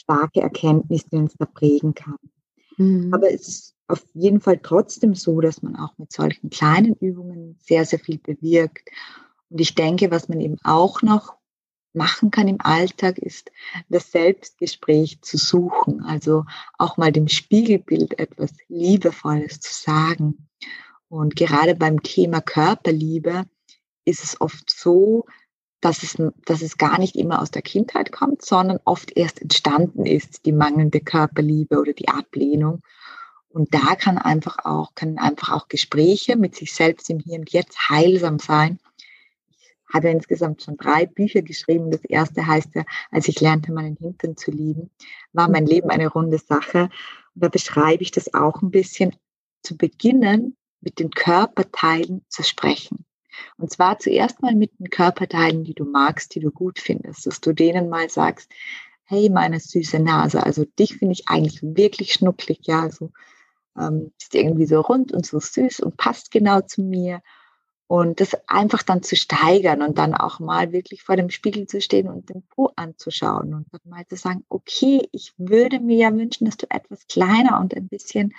starke 0.00 0.40
Erkenntnis, 0.40 1.04
die 1.06 1.16
uns 1.16 1.34
da 1.38 1.46
prägen 1.46 1.94
kann. 1.94 2.18
Mhm. 2.76 3.12
Aber 3.12 3.32
es 3.32 3.48
ist 3.48 3.74
auf 3.86 4.04
jeden 4.14 4.40
Fall 4.40 4.58
trotzdem 4.62 5.14
so, 5.14 5.40
dass 5.40 5.62
man 5.62 5.76
auch 5.76 5.96
mit 5.98 6.12
solchen 6.12 6.50
kleinen 6.50 6.94
Übungen 6.94 7.56
sehr, 7.60 7.84
sehr 7.84 7.98
viel 7.98 8.18
bewirkt. 8.18 8.88
Und 9.50 9.60
ich 9.60 9.74
denke, 9.74 10.10
was 10.10 10.28
man 10.28 10.40
eben 10.40 10.56
auch 10.64 11.02
noch 11.02 11.36
machen 11.94 12.30
kann 12.30 12.48
im 12.48 12.60
Alltag, 12.60 13.18
ist 13.18 13.50
das 13.88 14.10
Selbstgespräch 14.10 15.20
zu 15.22 15.36
suchen. 15.36 16.02
Also 16.02 16.44
auch 16.78 16.96
mal 16.96 17.12
dem 17.12 17.28
Spiegelbild 17.28 18.18
etwas 18.18 18.52
Liebevolles 18.68 19.60
zu 19.60 19.72
sagen. 19.72 20.48
Und 21.08 21.36
gerade 21.36 21.74
beim 21.74 22.02
Thema 22.02 22.40
Körperliebe 22.40 23.44
ist 24.04 24.24
es 24.24 24.40
oft 24.40 24.70
so, 24.70 25.24
dass 25.80 26.02
es, 26.02 26.16
dass 26.46 26.62
es 26.62 26.78
gar 26.78 26.98
nicht 26.98 27.14
immer 27.14 27.42
aus 27.42 27.50
der 27.50 27.62
Kindheit 27.62 28.10
kommt, 28.10 28.42
sondern 28.42 28.80
oft 28.84 29.16
erst 29.16 29.42
entstanden 29.42 30.06
ist, 30.06 30.46
die 30.46 30.52
mangelnde 30.52 31.00
Körperliebe 31.00 31.78
oder 31.78 31.92
die 31.92 32.08
Ablehnung. 32.08 32.80
Und 33.48 33.72
da 33.74 33.94
kann 33.94 34.18
einfach 34.18 34.64
auch, 34.64 34.94
können 34.94 35.18
einfach 35.18 35.52
auch 35.52 35.68
Gespräche 35.68 36.36
mit 36.36 36.56
sich 36.56 36.74
selbst 36.74 37.10
im 37.10 37.20
Hier 37.20 37.38
und 37.38 37.52
Jetzt 37.52 37.88
heilsam 37.88 38.38
sein. 38.38 38.80
Habe 39.94 40.08
ja 40.08 40.12
insgesamt 40.12 40.62
schon 40.62 40.76
drei 40.76 41.06
Bücher 41.06 41.42
geschrieben. 41.42 41.90
Das 41.90 42.04
erste 42.04 42.46
heißt 42.46 42.74
ja, 42.74 42.84
als 43.10 43.28
ich 43.28 43.40
lernte, 43.40 43.72
meinen 43.72 43.96
Hintern 43.96 44.36
zu 44.36 44.50
lieben, 44.50 44.90
war 45.32 45.48
mein 45.48 45.66
Leben 45.66 45.90
eine 45.90 46.08
runde 46.08 46.38
Sache. 46.38 46.90
Und 47.34 47.44
da 47.44 47.48
beschreibe 47.48 48.02
ich 48.02 48.10
das 48.10 48.34
auch 48.34 48.60
ein 48.60 48.70
bisschen, 48.70 49.14
zu 49.62 49.76
beginnen, 49.76 50.56
mit 50.80 50.98
den 50.98 51.10
Körperteilen 51.10 52.24
zu 52.28 52.42
sprechen. 52.42 53.04
Und 53.56 53.72
zwar 53.72 53.98
zuerst 53.98 54.42
mal 54.42 54.54
mit 54.54 54.78
den 54.78 54.90
Körperteilen, 54.90 55.64
die 55.64 55.74
du 55.74 55.84
magst, 55.84 56.34
die 56.34 56.40
du 56.40 56.50
gut 56.50 56.78
findest, 56.78 57.26
dass 57.26 57.40
du 57.40 57.52
denen 57.52 57.88
mal 57.88 58.08
sagst, 58.08 58.52
hey, 59.04 59.28
meine 59.30 59.58
süße 59.58 59.98
Nase, 59.98 60.44
also 60.44 60.64
dich 60.64 60.96
finde 60.96 61.12
ich 61.12 61.28
eigentlich 61.28 61.62
wirklich 61.62 62.12
schnucklig, 62.12 62.60
ja, 62.62 62.82
also 62.82 63.10
ähm, 63.78 64.12
ist 64.20 64.34
irgendwie 64.34 64.66
so 64.66 64.80
rund 64.80 65.12
und 65.12 65.26
so 65.26 65.40
süß 65.40 65.80
und 65.80 65.96
passt 65.96 66.30
genau 66.30 66.60
zu 66.60 66.82
mir. 66.82 67.20
Und 67.86 68.20
das 68.20 68.34
einfach 68.46 68.82
dann 68.82 69.02
zu 69.02 69.14
steigern 69.14 69.82
und 69.82 69.98
dann 69.98 70.14
auch 70.14 70.40
mal 70.40 70.72
wirklich 70.72 71.02
vor 71.02 71.16
dem 71.16 71.28
Spiegel 71.28 71.66
zu 71.66 71.82
stehen 71.82 72.08
und 72.08 72.30
den 72.30 72.42
Po 72.42 72.70
anzuschauen 72.76 73.52
und 73.52 73.66
dann 73.70 73.80
mal 73.84 74.06
zu 74.06 74.16
sagen, 74.16 74.44
okay, 74.48 75.06
ich 75.12 75.34
würde 75.36 75.80
mir 75.80 75.98
ja 75.98 76.14
wünschen, 76.14 76.46
dass 76.46 76.56
du 76.56 76.66
etwas 76.70 77.06
kleiner 77.06 77.60
und 77.60 77.74
ein 77.74 77.88
bisschen 77.88 78.34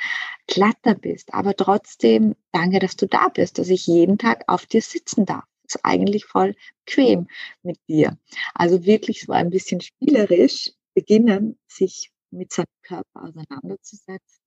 glatter 0.47 0.95
bist, 0.95 1.33
aber 1.33 1.55
trotzdem 1.55 2.35
danke, 2.51 2.79
dass 2.79 2.95
du 2.95 3.07
da 3.07 3.27
bist, 3.27 3.59
dass 3.59 3.69
ich 3.69 3.85
jeden 3.85 4.17
Tag 4.17 4.43
auf 4.47 4.65
dir 4.65 4.81
sitzen 4.81 5.25
darf. 5.25 5.43
Das 5.63 5.75
ist 5.75 5.85
eigentlich 5.85 6.25
voll 6.25 6.55
bequem 6.85 7.27
mit 7.61 7.79
dir. 7.87 8.17
Also 8.55 8.83
wirklich 8.85 9.21
so 9.21 9.31
ein 9.31 9.51
bisschen 9.51 9.81
spielerisch 9.81 10.71
beginnen, 10.95 11.59
sich 11.67 12.11
mit 12.31 12.51
seinem 12.51 12.65
Körper 12.83 13.23
auseinanderzusetzen 13.23 14.43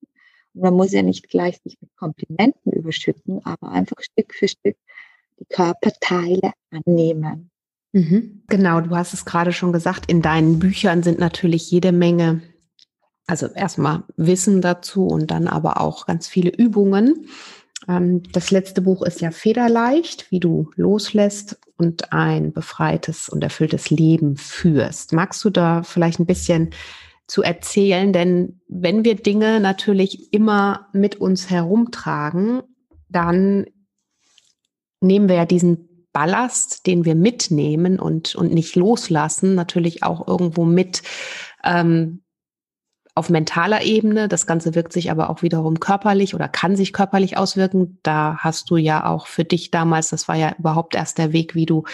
man 0.54 0.74
muss 0.74 0.92
ja 0.92 1.02
nicht 1.02 1.28
gleich 1.28 1.58
sich 1.62 1.76
mit 1.80 1.94
Komplimenten 1.96 2.72
überschütten, 2.72 3.40
aber 3.44 3.70
einfach 3.70 3.96
Stück 4.00 4.34
für 4.34 4.48
Stück 4.48 4.76
die 5.38 5.46
Körperteile 5.46 6.52
annehmen. 6.70 7.50
Mhm. 7.92 8.42
Genau, 8.48 8.80
du 8.80 8.94
hast 8.94 9.14
es 9.14 9.24
gerade 9.24 9.52
schon 9.52 9.72
gesagt, 9.72 10.10
in 10.10 10.22
deinen 10.22 10.58
Büchern 10.58 11.02
sind 11.02 11.18
natürlich 11.18 11.70
jede 11.70 11.92
Menge, 11.92 12.42
also 13.26 13.46
erstmal 13.46 14.04
Wissen 14.16 14.60
dazu 14.60 15.06
und 15.06 15.30
dann 15.30 15.48
aber 15.48 15.80
auch 15.80 16.06
ganz 16.06 16.28
viele 16.28 16.50
Übungen. 16.50 17.28
Ähm, 17.88 18.22
das 18.32 18.50
letzte 18.50 18.82
Buch 18.82 19.02
ist 19.02 19.20
ja 19.20 19.30
Federleicht, 19.30 20.30
wie 20.30 20.40
du 20.40 20.70
loslässt 20.76 21.58
und 21.76 22.12
ein 22.12 22.52
befreites 22.52 23.28
und 23.28 23.42
erfülltes 23.42 23.90
Leben 23.90 24.36
führst. 24.36 25.12
Magst 25.12 25.44
du 25.44 25.50
da 25.50 25.82
vielleicht 25.82 26.18
ein 26.18 26.26
bisschen 26.26 26.70
zu 27.28 27.42
erzählen, 27.42 28.12
denn 28.12 28.60
wenn 28.68 29.04
wir 29.04 29.14
Dinge 29.14 29.60
natürlich 29.60 30.32
immer 30.32 30.88
mit 30.92 31.16
uns 31.16 31.50
herumtragen, 31.50 32.62
dann 33.08 33.66
nehmen 35.00 35.28
wir 35.28 35.36
ja 35.36 35.44
diesen 35.44 36.08
Ballast, 36.12 36.86
den 36.86 37.04
wir 37.04 37.14
mitnehmen 37.14 38.00
und, 38.00 38.34
und 38.34 38.52
nicht 38.52 38.74
loslassen, 38.74 39.54
natürlich 39.54 40.02
auch 40.02 40.26
irgendwo 40.26 40.64
mit 40.64 41.02
ähm, 41.62 42.22
auf 43.18 43.28
mentaler 43.28 43.82
Ebene. 43.82 44.28
Das 44.28 44.46
Ganze 44.46 44.74
wirkt 44.74 44.92
sich 44.92 45.10
aber 45.10 45.28
auch 45.28 45.42
wiederum 45.42 45.80
körperlich 45.80 46.34
oder 46.34 46.48
kann 46.48 46.76
sich 46.76 46.92
körperlich 46.92 47.36
auswirken. 47.36 47.98
Da 48.02 48.36
hast 48.38 48.70
du 48.70 48.76
ja 48.76 49.04
auch 49.04 49.26
für 49.26 49.44
dich 49.44 49.70
damals, 49.70 50.08
das 50.08 50.28
war 50.28 50.36
ja 50.36 50.54
überhaupt 50.58 50.94
erst 50.94 51.18
der 51.18 51.32
Weg, 51.32 51.54
wie 51.54 51.66
du 51.66 51.84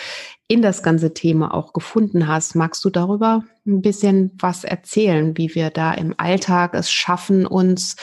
in 0.47 0.63
das 0.63 0.83
ganze 0.83 1.15
Thema 1.15 1.55
auch 1.55 1.73
gefunden 1.73 2.29
hast. 2.29 2.55
Magst 2.55 2.85
du 2.85 2.91
darüber 2.91 3.43
ein 3.67 3.81
bisschen 3.81 4.33
was 4.39 4.63
erzählen, 4.65 5.37
wie 5.37 5.55
wir 5.55 5.71
da 5.71 5.93
im 5.95 6.15
Alltag 6.19 6.75
es 6.75 6.93
schaffen, 6.93 7.47
uns 7.47 7.97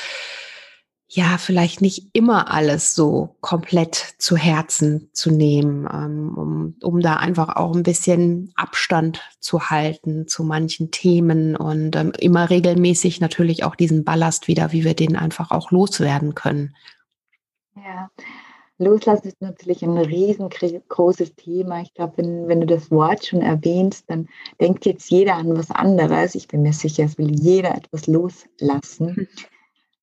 ja, 1.13 1.37
vielleicht 1.37 1.81
nicht 1.81 2.07
immer 2.13 2.53
alles 2.53 2.95
so 2.95 3.35
komplett 3.41 3.95
zu 4.17 4.37
Herzen 4.37 5.09
zu 5.11 5.29
nehmen, 5.29 5.85
ähm, 5.91 6.37
um, 6.37 6.75
um 6.81 7.01
da 7.01 7.17
einfach 7.17 7.57
auch 7.57 7.75
ein 7.75 7.83
bisschen 7.83 8.53
Abstand 8.55 9.21
zu 9.41 9.69
halten 9.69 10.29
zu 10.29 10.45
manchen 10.45 10.89
Themen 10.89 11.57
und 11.57 11.97
ähm, 11.97 12.13
immer 12.17 12.49
regelmäßig 12.49 13.19
natürlich 13.19 13.65
auch 13.65 13.75
diesen 13.75 14.05
Ballast 14.05 14.47
wieder, 14.47 14.71
wie 14.71 14.85
wir 14.85 14.93
den 14.93 15.17
einfach 15.17 15.51
auch 15.51 15.71
loswerden 15.71 16.33
können. 16.33 16.77
Ja, 17.75 18.09
Loslassen 18.77 19.27
ist 19.27 19.41
natürlich 19.41 19.83
ein 19.83 19.97
riesengroßes 19.97 21.35
Thema. 21.35 21.81
Ich 21.81 21.93
glaube, 21.93 22.13
wenn, 22.19 22.47
wenn 22.47 22.61
du 22.61 22.67
das 22.67 22.89
Wort 22.89 23.25
schon 23.25 23.41
erwähnst, 23.41 24.09
dann 24.09 24.29
denkt 24.61 24.85
jetzt 24.85 25.11
jeder 25.11 25.35
an 25.35 25.57
was 25.57 25.71
anderes. 25.71 26.35
Ich 26.35 26.47
bin 26.47 26.61
mir 26.61 26.73
sicher, 26.73 27.03
es 27.03 27.17
will 27.17 27.35
jeder 27.35 27.75
etwas 27.75 28.07
loslassen. 28.07 29.15
Hm. 29.17 29.27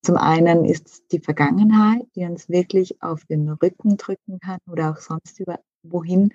Zum 0.01 0.15
einen 0.15 0.65
ist 0.65 0.87
es 0.87 1.07
die 1.07 1.19
Vergangenheit, 1.19 2.07
die 2.15 2.23
uns 2.23 2.47
wirklich 2.49 3.01
auf 3.01 3.25
den 3.25 3.49
Rücken 3.49 3.97
drücken 3.97 4.39
kann 4.39 4.59
oder 4.71 4.91
auch 4.91 4.97
sonst 4.97 5.39
über 5.39 5.59
wohin, 5.83 6.33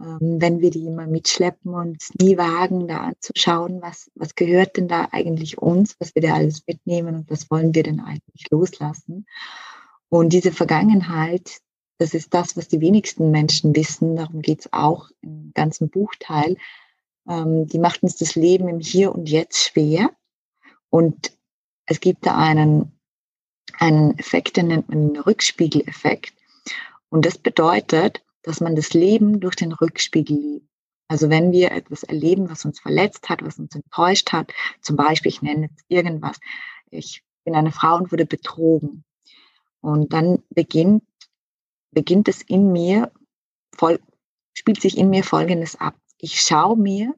ähm, 0.00 0.40
wenn 0.40 0.60
wir 0.60 0.70
die 0.70 0.86
immer 0.86 1.06
mitschleppen 1.06 1.74
und 1.74 2.02
es 2.02 2.14
nie 2.14 2.36
wagen, 2.36 2.88
da 2.88 2.98
anzuschauen, 3.00 3.82
was, 3.82 4.10
was 4.14 4.34
gehört 4.34 4.76
denn 4.76 4.88
da 4.88 5.08
eigentlich 5.12 5.58
uns, 5.58 5.96
was 5.98 6.14
wir 6.14 6.22
da 6.22 6.34
alles 6.34 6.62
mitnehmen 6.66 7.14
und 7.14 7.30
was 7.30 7.50
wollen 7.50 7.74
wir 7.74 7.82
denn 7.82 8.00
eigentlich 8.00 8.50
loslassen. 8.50 9.26
Und 10.08 10.32
diese 10.32 10.52
Vergangenheit, 10.52 11.58
das 11.98 12.14
ist 12.14 12.32
das, 12.34 12.56
was 12.56 12.68
die 12.68 12.80
wenigsten 12.80 13.30
Menschen 13.30 13.76
wissen, 13.76 14.16
darum 14.16 14.42
geht 14.42 14.60
es 14.60 14.72
auch 14.72 15.10
im 15.20 15.52
ganzen 15.54 15.90
Buchteil, 15.90 16.56
ähm, 17.28 17.66
die 17.66 17.78
macht 17.78 18.02
uns 18.02 18.16
das 18.16 18.34
Leben 18.34 18.68
im 18.68 18.80
Hier 18.80 19.14
und 19.14 19.28
Jetzt 19.28 19.58
schwer. 19.58 20.10
Und 20.90 21.32
es 21.86 22.00
gibt 22.00 22.26
da 22.26 22.36
einen 22.36 22.94
einen 23.78 24.18
Effekt, 24.18 24.56
den 24.56 24.68
nennt 24.68 24.88
man 24.88 25.12
den 25.12 25.20
Rückspiegeleffekt. 25.20 26.34
Und 27.08 27.24
das 27.24 27.38
bedeutet, 27.38 28.24
dass 28.42 28.60
man 28.60 28.76
das 28.76 28.92
Leben 28.92 29.40
durch 29.40 29.56
den 29.56 29.72
Rückspiegel 29.72 30.36
liebt. 30.36 30.68
Also 31.08 31.30
wenn 31.30 31.52
wir 31.52 31.72
etwas 31.72 32.02
erleben, 32.02 32.50
was 32.50 32.64
uns 32.64 32.80
verletzt 32.80 33.28
hat, 33.28 33.44
was 33.44 33.58
uns 33.58 33.74
enttäuscht 33.74 34.32
hat, 34.32 34.52
zum 34.80 34.96
Beispiel, 34.96 35.30
ich 35.30 35.42
nenne 35.42 35.66
jetzt 35.66 35.84
irgendwas, 35.88 36.38
ich 36.90 37.22
bin 37.44 37.54
eine 37.54 37.72
Frau 37.72 37.96
und 37.96 38.10
wurde 38.10 38.26
betrogen. 38.26 39.04
Und 39.80 40.12
dann 40.12 40.42
beginnt, 40.50 41.04
beginnt 41.90 42.28
es 42.28 42.42
in 42.42 42.72
mir, 42.72 43.12
voll, 43.76 44.00
spielt 44.54 44.80
sich 44.80 44.96
in 44.96 45.10
mir 45.10 45.24
Folgendes 45.24 45.76
ab. 45.76 45.94
Ich 46.18 46.40
schaue 46.40 46.76
mir 46.76 47.14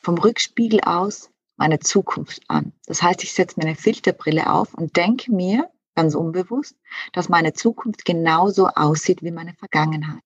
vom 0.00 0.18
Rückspiegel 0.18 0.80
aus 0.80 1.31
meine 1.56 1.78
Zukunft 1.80 2.42
an. 2.48 2.72
Das 2.86 3.02
heißt, 3.02 3.22
ich 3.22 3.32
setze 3.32 3.58
mir 3.58 3.66
eine 3.66 3.76
Filterbrille 3.76 4.50
auf 4.50 4.74
und 4.74 4.96
denke 4.96 5.32
mir 5.32 5.68
ganz 5.94 6.14
unbewusst, 6.14 6.76
dass 7.12 7.28
meine 7.28 7.52
Zukunft 7.52 8.04
genauso 8.04 8.68
aussieht 8.68 9.22
wie 9.22 9.30
meine 9.30 9.54
Vergangenheit. 9.54 10.22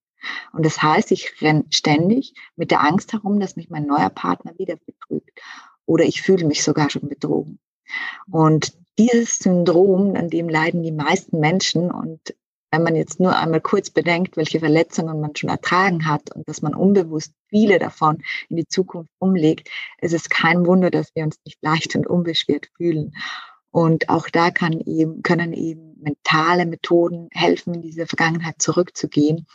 Und 0.53 0.65
das 0.65 0.81
heißt, 0.81 1.11
ich 1.11 1.41
renne 1.41 1.65
ständig 1.69 2.33
mit 2.55 2.71
der 2.71 2.83
Angst 2.83 3.13
herum, 3.13 3.39
dass 3.39 3.55
mich 3.55 3.69
mein 3.69 3.85
neuer 3.85 4.09
Partner 4.09 4.57
wieder 4.57 4.75
betrügt. 4.77 5.39
Oder 5.85 6.05
ich 6.05 6.21
fühle 6.21 6.45
mich 6.45 6.63
sogar 6.63 6.89
schon 6.89 7.07
betrogen. 7.07 7.59
Und 8.29 8.73
dieses 8.97 9.37
Syndrom, 9.37 10.15
an 10.15 10.29
dem 10.29 10.49
leiden 10.49 10.83
die 10.83 10.91
meisten 10.91 11.39
Menschen 11.39 11.91
und 11.91 12.33
wenn 12.71 12.83
man 12.83 12.95
jetzt 12.95 13.19
nur 13.19 13.35
einmal 13.35 13.61
kurz 13.61 13.89
bedenkt, 13.89 14.37
welche 14.37 14.59
Verletzungen 14.59 15.21
man 15.21 15.35
schon 15.35 15.49
ertragen 15.49 16.05
hat 16.07 16.35
und 16.35 16.47
dass 16.47 16.61
man 16.61 16.75
unbewusst 16.75 17.33
viele 17.49 17.79
davon 17.79 18.21
in 18.49 18.57
die 18.57 18.67
Zukunft 18.67 19.11
umlegt, 19.19 19.69
ist 20.01 20.13
es 20.13 20.29
kein 20.29 20.65
Wunder, 20.65 20.91
dass 20.91 21.15
wir 21.15 21.23
uns 21.23 21.39
nicht 21.45 21.59
leicht 21.61 21.95
und 21.95 22.07
unbeschwert 22.07 22.69
fühlen. 22.75 23.13
Und 23.71 24.09
auch 24.09 24.29
da 24.29 24.51
kann 24.51 24.81
eben, 24.81 25.21
können 25.23 25.53
eben 25.53 25.95
mentale 26.01 26.65
Methoden 26.65 27.29
helfen, 27.31 27.75
in 27.75 27.81
diese 27.81 28.07
Vergangenheit 28.07 28.61
zurückzugehen. 28.61 29.45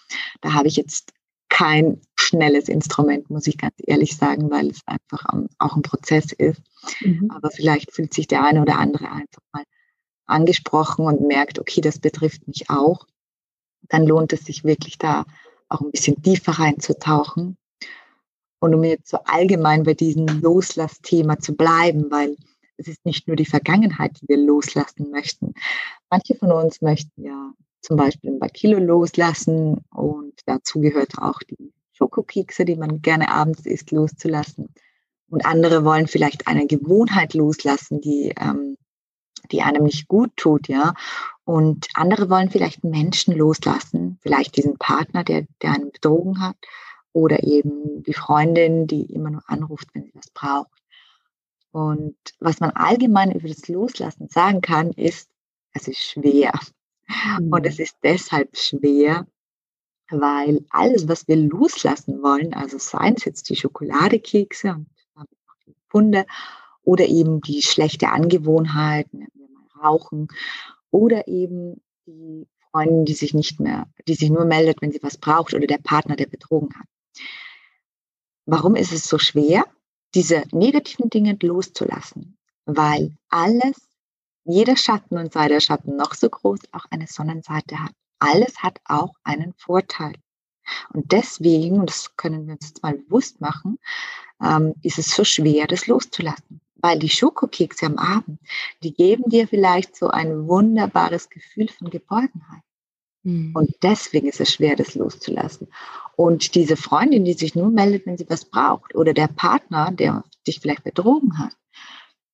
Da 0.40 0.54
habe 0.54 0.68
ich 0.68 0.76
jetzt 0.76 1.12
kein 1.48 2.00
schnelles 2.14 2.68
Instrument, 2.68 3.28
muss 3.28 3.46
ich 3.46 3.58
ganz 3.58 3.74
ehrlich 3.78 4.16
sagen, 4.16 4.50
weil 4.50 4.70
es 4.70 4.80
einfach 4.86 5.26
auch 5.58 5.76
ein 5.76 5.82
Prozess 5.82 6.32
ist. 6.32 6.62
Mhm. 7.00 7.30
Aber 7.30 7.50
vielleicht 7.50 7.92
fühlt 7.92 8.14
sich 8.14 8.26
der 8.26 8.42
eine 8.42 8.62
oder 8.62 8.78
andere 8.78 9.10
einfach 9.10 9.42
mal 9.52 9.64
angesprochen 10.32 11.06
und 11.06 11.20
merkt, 11.20 11.58
okay, 11.58 11.80
das 11.80 11.98
betrifft 11.98 12.46
mich 12.48 12.70
auch, 12.70 13.06
dann 13.82 14.06
lohnt 14.06 14.32
es 14.32 14.44
sich 14.44 14.64
wirklich 14.64 14.98
da 14.98 15.24
auch 15.68 15.80
ein 15.80 15.90
bisschen 15.90 16.22
tiefer 16.22 16.52
reinzutauchen. 16.52 17.56
Und 18.60 18.74
um 18.74 18.84
jetzt 18.84 19.08
so 19.08 19.18
allgemein 19.24 19.82
bei 19.82 19.94
diesem 19.94 20.26
Loslassthema 20.26 21.38
zu 21.38 21.56
bleiben, 21.56 22.10
weil 22.10 22.36
es 22.76 22.88
ist 22.88 23.04
nicht 23.04 23.26
nur 23.26 23.36
die 23.36 23.46
Vergangenheit, 23.46 24.20
die 24.20 24.28
wir 24.28 24.38
loslassen 24.38 25.10
möchten. 25.10 25.54
Manche 26.10 26.34
von 26.34 26.52
uns 26.52 26.80
möchten 26.80 27.24
ja 27.24 27.52
zum 27.80 27.96
Beispiel 27.96 28.30
ein 28.30 28.38
paar 28.38 28.48
Kilo 28.48 28.78
loslassen 28.78 29.84
und 29.90 30.34
dazu 30.46 30.80
gehört 30.80 31.18
auch 31.18 31.40
die 31.40 31.72
Schokokekse, 31.92 32.64
die 32.64 32.76
man 32.76 33.02
gerne 33.02 33.30
abends 33.30 33.66
isst, 33.66 33.90
loszulassen. 33.90 34.68
Und 35.28 35.46
andere 35.46 35.84
wollen 35.84 36.06
vielleicht 36.06 36.46
eine 36.46 36.66
Gewohnheit 36.66 37.34
loslassen, 37.34 38.00
die 38.00 38.34
ähm, 38.38 38.76
die 39.50 39.62
einem 39.62 39.84
nicht 39.84 40.08
gut 40.08 40.30
tut, 40.36 40.68
ja. 40.68 40.94
Und 41.44 41.88
andere 41.94 42.30
wollen 42.30 42.50
vielleicht 42.50 42.84
Menschen 42.84 43.36
loslassen, 43.36 44.18
vielleicht 44.22 44.56
diesen 44.56 44.78
Partner, 44.78 45.24
der, 45.24 45.46
der 45.60 45.72
einen 45.72 45.90
betrogen 45.90 46.40
hat, 46.40 46.56
oder 47.12 47.42
eben 47.42 48.02
die 48.04 48.14
Freundin, 48.14 48.86
die 48.86 49.12
immer 49.12 49.30
nur 49.30 49.42
anruft, 49.46 49.88
wenn 49.92 50.04
sie 50.04 50.14
was 50.14 50.30
braucht. 50.30 50.70
Und 51.72 52.16
was 52.38 52.60
man 52.60 52.70
allgemein 52.70 53.32
über 53.32 53.48
das 53.48 53.68
Loslassen 53.68 54.28
sagen 54.28 54.60
kann, 54.60 54.90
ist, 54.92 55.28
es 55.72 55.88
ist 55.88 56.02
schwer. 56.02 56.52
Mhm. 57.38 57.52
Und 57.52 57.66
es 57.66 57.78
ist 57.78 57.96
deshalb 58.02 58.56
schwer, 58.56 59.26
weil 60.10 60.64
alles, 60.70 61.08
was 61.08 61.26
wir 61.28 61.36
loslassen 61.36 62.22
wollen, 62.22 62.54
also 62.54 62.78
seien 62.78 63.14
es 63.16 63.24
jetzt 63.24 63.48
die 63.48 63.56
Schokoladekekse 63.56 64.84
und 65.14 65.28
die 65.66 65.74
Funde 65.88 66.26
oder 66.84 67.06
eben 67.06 67.40
die 67.40 67.62
schlechte 67.62 68.08
Angewohnheit, 68.10 69.12
mal 69.12 69.28
Rauchen, 69.82 70.28
oder 70.90 71.26
eben 71.28 71.80
die 72.06 72.46
Freundin, 72.70 73.04
die 73.04 73.14
sich 73.14 73.34
nicht 73.34 73.60
mehr, 73.60 73.86
die 74.06 74.14
sich 74.14 74.30
nur 74.30 74.44
meldet, 74.44 74.80
wenn 74.82 74.92
sie 74.92 75.02
was 75.02 75.18
braucht, 75.18 75.54
oder 75.54 75.66
der 75.66 75.78
Partner, 75.78 76.16
der 76.16 76.26
betrogen 76.26 76.70
hat. 76.78 76.86
Warum 78.46 78.74
ist 78.74 78.92
es 78.92 79.04
so 79.04 79.18
schwer, 79.18 79.64
diese 80.14 80.44
negativen 80.52 81.10
Dinge 81.10 81.36
loszulassen? 81.40 82.36
Weil 82.64 83.16
alles, 83.28 83.76
jeder 84.44 84.76
Schatten 84.76 85.16
und 85.18 85.32
sei 85.32 85.48
der 85.48 85.60
Schatten 85.60 85.96
noch 85.96 86.14
so 86.14 86.28
groß, 86.28 86.60
auch 86.72 86.86
eine 86.90 87.06
Sonnenseite 87.06 87.78
hat. 87.78 87.92
Alles 88.18 88.58
hat 88.58 88.80
auch 88.84 89.14
einen 89.24 89.52
Vorteil. 89.54 90.14
Und 90.92 91.12
deswegen, 91.12 91.80
und 91.80 91.90
das 91.90 92.16
können 92.16 92.46
wir 92.46 92.54
uns 92.54 92.68
jetzt 92.68 92.82
mal 92.82 92.94
bewusst 92.94 93.40
machen, 93.40 93.78
ähm, 94.42 94.74
ist 94.82 94.98
es 94.98 95.14
so 95.14 95.24
schwer, 95.24 95.66
das 95.66 95.86
loszulassen. 95.86 96.60
Weil 96.82 96.98
die 96.98 97.08
Schokokekse 97.08 97.86
am 97.86 97.96
Abend, 97.96 98.38
die 98.82 98.92
geben 98.92 99.30
dir 99.30 99.48
vielleicht 99.48 99.96
so 99.96 100.08
ein 100.08 100.46
wunderbares 100.46 101.30
Gefühl 101.30 101.68
von 101.68 101.88
Geborgenheit. 101.88 102.62
Mhm. 103.22 103.52
Und 103.54 103.74
deswegen 103.82 104.28
ist 104.28 104.40
es 104.40 104.52
schwer, 104.52 104.76
das 104.76 104.94
loszulassen. 104.94 105.68
Und 106.16 106.54
diese 106.54 106.76
Freundin, 106.76 107.24
die 107.24 107.34
sich 107.34 107.54
nur 107.54 107.70
meldet, 107.70 108.06
wenn 108.06 108.18
sie 108.18 108.28
was 108.28 108.44
braucht, 108.44 108.94
oder 108.94 109.14
der 109.14 109.28
Partner, 109.28 109.90
der 109.92 110.24
dich 110.46 110.60
vielleicht 110.60 110.84
betrogen 110.84 111.38
hat, 111.38 111.56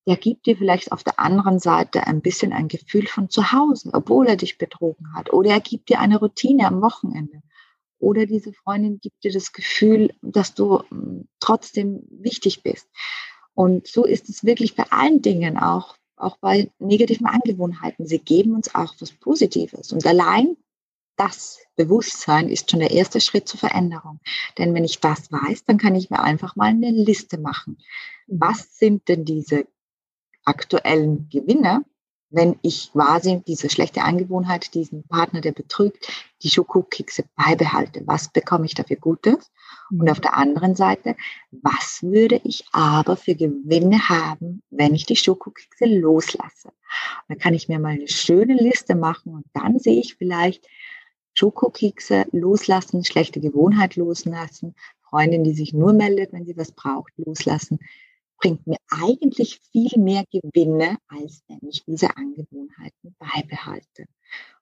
der 0.07 0.17
gibt 0.17 0.47
dir 0.47 0.57
vielleicht 0.57 0.91
auf 0.91 1.03
der 1.03 1.19
anderen 1.19 1.59
Seite 1.59 2.07
ein 2.07 2.21
bisschen 2.21 2.51
ein 2.51 2.67
Gefühl 2.67 3.05
von 3.05 3.29
zu 3.29 3.51
Hause, 3.51 3.91
obwohl 3.93 4.27
er 4.27 4.37
dich 4.37 4.57
betrogen 4.57 5.13
hat. 5.13 5.31
Oder 5.31 5.51
er 5.51 5.59
gibt 5.59 5.89
dir 5.89 5.99
eine 5.99 6.17
Routine 6.17 6.65
am 6.65 6.81
Wochenende. 6.81 7.43
Oder 7.99 8.25
diese 8.25 8.53
Freundin 8.53 8.99
gibt 8.99 9.23
dir 9.23 9.31
das 9.31 9.51
Gefühl, 9.51 10.13
dass 10.21 10.55
du 10.55 10.81
hm, 10.89 11.27
trotzdem 11.39 12.01
wichtig 12.09 12.63
bist. 12.63 12.87
Und 13.59 13.87
so 13.87 14.05
ist 14.05 14.29
es 14.29 14.45
wirklich 14.45 14.77
bei 14.77 14.85
allen 14.89 15.21
Dingen 15.21 15.57
auch, 15.57 15.97
auch 16.15 16.37
bei 16.37 16.71
negativen 16.79 17.27
Angewohnheiten. 17.27 18.07
Sie 18.07 18.19
geben 18.19 18.55
uns 18.55 18.73
auch 18.73 18.95
was 18.99 19.11
Positives. 19.11 19.91
Und 19.91 20.05
allein 20.05 20.55
das 21.17 21.59
Bewusstsein 21.75 22.47
ist 22.47 22.71
schon 22.71 22.79
der 22.79 22.91
erste 22.91 23.19
Schritt 23.19 23.49
zur 23.49 23.59
Veränderung. 23.59 24.21
Denn 24.57 24.73
wenn 24.73 24.85
ich 24.85 25.01
das 25.01 25.29
weiß, 25.29 25.65
dann 25.65 25.77
kann 25.77 25.95
ich 25.95 26.09
mir 26.09 26.21
einfach 26.21 26.55
mal 26.55 26.67
eine 26.67 26.89
Liste 26.91 27.37
machen. 27.37 27.77
Was 28.27 28.77
sind 28.77 29.09
denn 29.09 29.25
diese 29.25 29.67
aktuellen 30.45 31.27
Gewinne, 31.27 31.83
wenn 32.29 32.57
ich 32.61 32.93
quasi 32.93 33.43
diese 33.45 33.69
schlechte 33.69 34.03
Angewohnheit, 34.03 34.73
diesen 34.73 35.03
Partner, 35.03 35.41
der 35.41 35.51
betrügt, 35.51 36.07
die 36.43 36.49
Schokokekse 36.49 37.25
beibehalte? 37.35 38.03
Was 38.05 38.31
bekomme 38.31 38.67
ich 38.67 38.73
dafür 38.73 38.95
Gutes? 38.95 39.51
Und 39.89 40.03
mhm. 40.03 40.09
auf 40.09 40.19
der 40.19 40.35
anderen 40.37 40.75
Seite, 40.75 41.15
was 41.51 42.03
würde 42.03 42.39
ich 42.43 42.65
aber 42.71 43.15
für 43.17 43.35
Gewinne 43.35 44.09
haben, 44.09 44.61
wenn 44.69 44.95
ich 44.95 45.05
die 45.05 45.15
Schokokekse 45.15 45.85
loslasse? 45.85 46.67
Und 46.67 47.29
dann 47.29 47.37
kann 47.39 47.53
ich 47.53 47.67
mir 47.69 47.79
mal 47.79 47.93
eine 47.93 48.07
schöne 48.07 48.55
Liste 48.55 48.95
machen 48.95 49.33
und 49.33 49.45
dann 49.53 49.79
sehe 49.79 49.99
ich 49.99 50.15
vielleicht, 50.15 50.67
Schokokekse 51.39 52.25
loslassen, 52.31 53.05
schlechte 53.05 53.39
Gewohnheit 53.39 53.95
loslassen, 53.95 54.75
Freundin, 55.09 55.45
die 55.45 55.53
sich 55.53 55.73
nur 55.73 55.93
meldet, 55.93 56.33
wenn 56.33 56.45
sie 56.45 56.57
was 56.57 56.73
braucht, 56.73 57.13
loslassen, 57.17 57.79
bringt 58.39 58.67
mir 58.67 58.77
eigentlich 58.89 59.59
viel 59.71 59.97
mehr 59.97 60.23
Gewinne, 60.31 60.97
als 61.07 61.43
wenn 61.47 61.69
ich 61.69 61.83
diese 61.85 62.15
Angewohnheiten 62.15 63.15
beibehalte. 63.19 64.05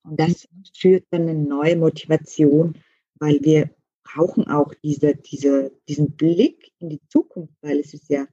Und 0.04 0.20
das 0.20 0.48
führt 0.76 1.06
dann 1.12 1.24
eine 1.24 1.36
neue 1.36 1.76
Motivation, 1.76 2.76
weil 3.16 3.40
wir 3.42 3.70
brauchen 4.14 4.48
auch 4.48 4.74
diese, 4.84 5.16
diese, 5.16 5.72
diesen 5.88 6.12
Blick 6.12 6.72
in 6.80 6.90
die 6.90 7.02
Zukunft, 7.10 7.54
weil 7.62 7.80
es 7.80 7.94
ist 7.94 8.10
ja 8.10 8.26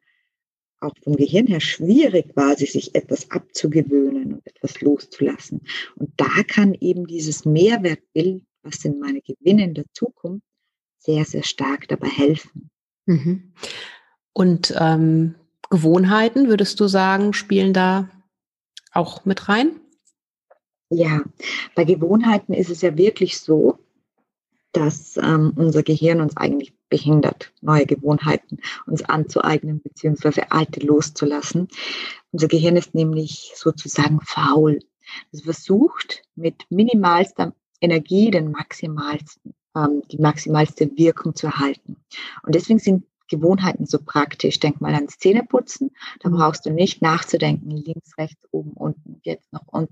auch 0.80 0.94
vom 1.02 1.16
Gehirn 1.16 1.46
her 1.46 1.60
schwierig 1.60 2.36
war, 2.36 2.56
sich 2.56 2.94
etwas 2.94 3.30
abzugewöhnen 3.30 4.34
und 4.34 4.46
etwas 4.46 4.80
loszulassen. 4.80 5.62
Und 5.96 6.12
da 6.16 6.42
kann 6.46 6.74
eben 6.74 7.06
dieses 7.06 7.44
Mehrwertbild, 7.44 8.44
was 8.62 8.76
sind 8.76 9.00
meine 9.00 9.20
Gewinne 9.20 9.64
in 9.64 9.74
der 9.74 9.86
Zukunft, 9.92 10.46
sehr, 10.98 11.24
sehr 11.24 11.42
stark 11.42 11.88
dabei 11.88 12.08
helfen. 12.08 12.70
Mhm. 13.06 13.52
Und 14.32 14.74
ähm, 14.78 15.34
Gewohnheiten, 15.70 16.48
würdest 16.48 16.80
du 16.80 16.86
sagen, 16.86 17.32
spielen 17.32 17.72
da 17.72 18.10
auch 18.92 19.24
mit 19.24 19.48
rein? 19.48 19.80
Ja, 20.90 21.22
bei 21.74 21.84
Gewohnheiten 21.84 22.52
ist 22.52 22.70
es 22.70 22.82
ja 22.82 22.96
wirklich 22.96 23.38
so, 23.38 23.78
dass 24.76 25.16
ähm, 25.16 25.52
unser 25.56 25.82
Gehirn 25.82 26.20
uns 26.20 26.36
eigentlich 26.36 26.74
behindert, 26.88 27.52
neue 27.60 27.86
Gewohnheiten 27.86 28.58
uns 28.86 29.02
anzueignen 29.02 29.80
beziehungsweise 29.80 30.52
alte 30.52 30.80
loszulassen. 30.80 31.68
Unser 32.32 32.48
Gehirn 32.48 32.76
ist 32.76 32.94
nämlich 32.94 33.52
sozusagen 33.54 34.20
faul. 34.20 34.80
Es 35.32 35.42
versucht 35.42 36.22
mit 36.34 36.66
minimalster 36.70 37.54
Energie 37.80 38.30
den 38.30 38.50
maximalsten, 38.50 39.54
ähm, 39.76 40.02
die 40.10 40.18
maximalste 40.18 40.90
Wirkung 40.96 41.34
zu 41.34 41.46
erhalten. 41.46 41.96
Und 42.42 42.54
deswegen 42.54 42.78
sind 42.78 43.04
Gewohnheiten 43.28 43.86
so 43.86 43.98
praktisch. 43.98 44.60
Denk 44.60 44.80
mal 44.80 44.94
ans 44.94 45.18
Zähneputzen. 45.18 45.90
Da 46.20 46.28
mhm. 46.28 46.36
brauchst 46.36 46.66
du 46.66 46.70
nicht 46.70 47.02
nachzudenken, 47.02 47.70
links, 47.70 48.16
rechts, 48.18 48.42
oben, 48.50 48.72
unten, 48.72 49.20
jetzt 49.22 49.52
noch 49.52 49.66
und, 49.66 49.90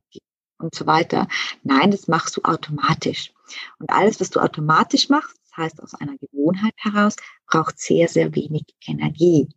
und 0.62 0.74
so 0.74 0.86
weiter. 0.86 1.28
Nein, 1.62 1.90
das 1.90 2.08
machst 2.08 2.36
du 2.36 2.42
automatisch. 2.42 3.32
Und 3.78 3.90
alles, 3.90 4.20
was 4.20 4.30
du 4.30 4.40
automatisch 4.40 5.08
machst, 5.08 5.36
das 5.42 5.56
heißt 5.56 5.82
aus 5.82 5.94
einer 5.94 6.16
Gewohnheit 6.18 6.74
heraus, 6.76 7.16
braucht 7.46 7.78
sehr, 7.78 8.08
sehr 8.08 8.34
wenig 8.34 8.64
Energie. 8.86 9.48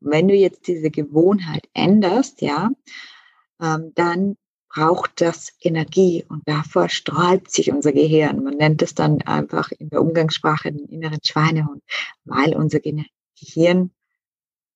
Und 0.00 0.10
wenn 0.10 0.28
du 0.28 0.34
jetzt 0.34 0.66
diese 0.66 0.90
Gewohnheit 0.90 1.68
änderst, 1.74 2.42
ja, 2.42 2.70
ähm, 3.60 3.92
dann 3.94 4.36
braucht 4.68 5.20
das 5.20 5.52
Energie 5.60 6.24
und 6.28 6.42
davor 6.46 6.88
sträubt 6.88 7.50
sich 7.50 7.70
unser 7.70 7.92
Gehirn. 7.92 8.42
Man 8.42 8.56
nennt 8.56 8.80
es 8.82 8.94
dann 8.94 9.20
einfach 9.22 9.70
in 9.72 9.90
der 9.90 10.00
Umgangssprache 10.00 10.72
den 10.72 10.86
inneren 10.86 11.20
Schweinehund, 11.22 11.82
weil 12.24 12.56
unser 12.56 12.80
Gehirn 12.80 13.90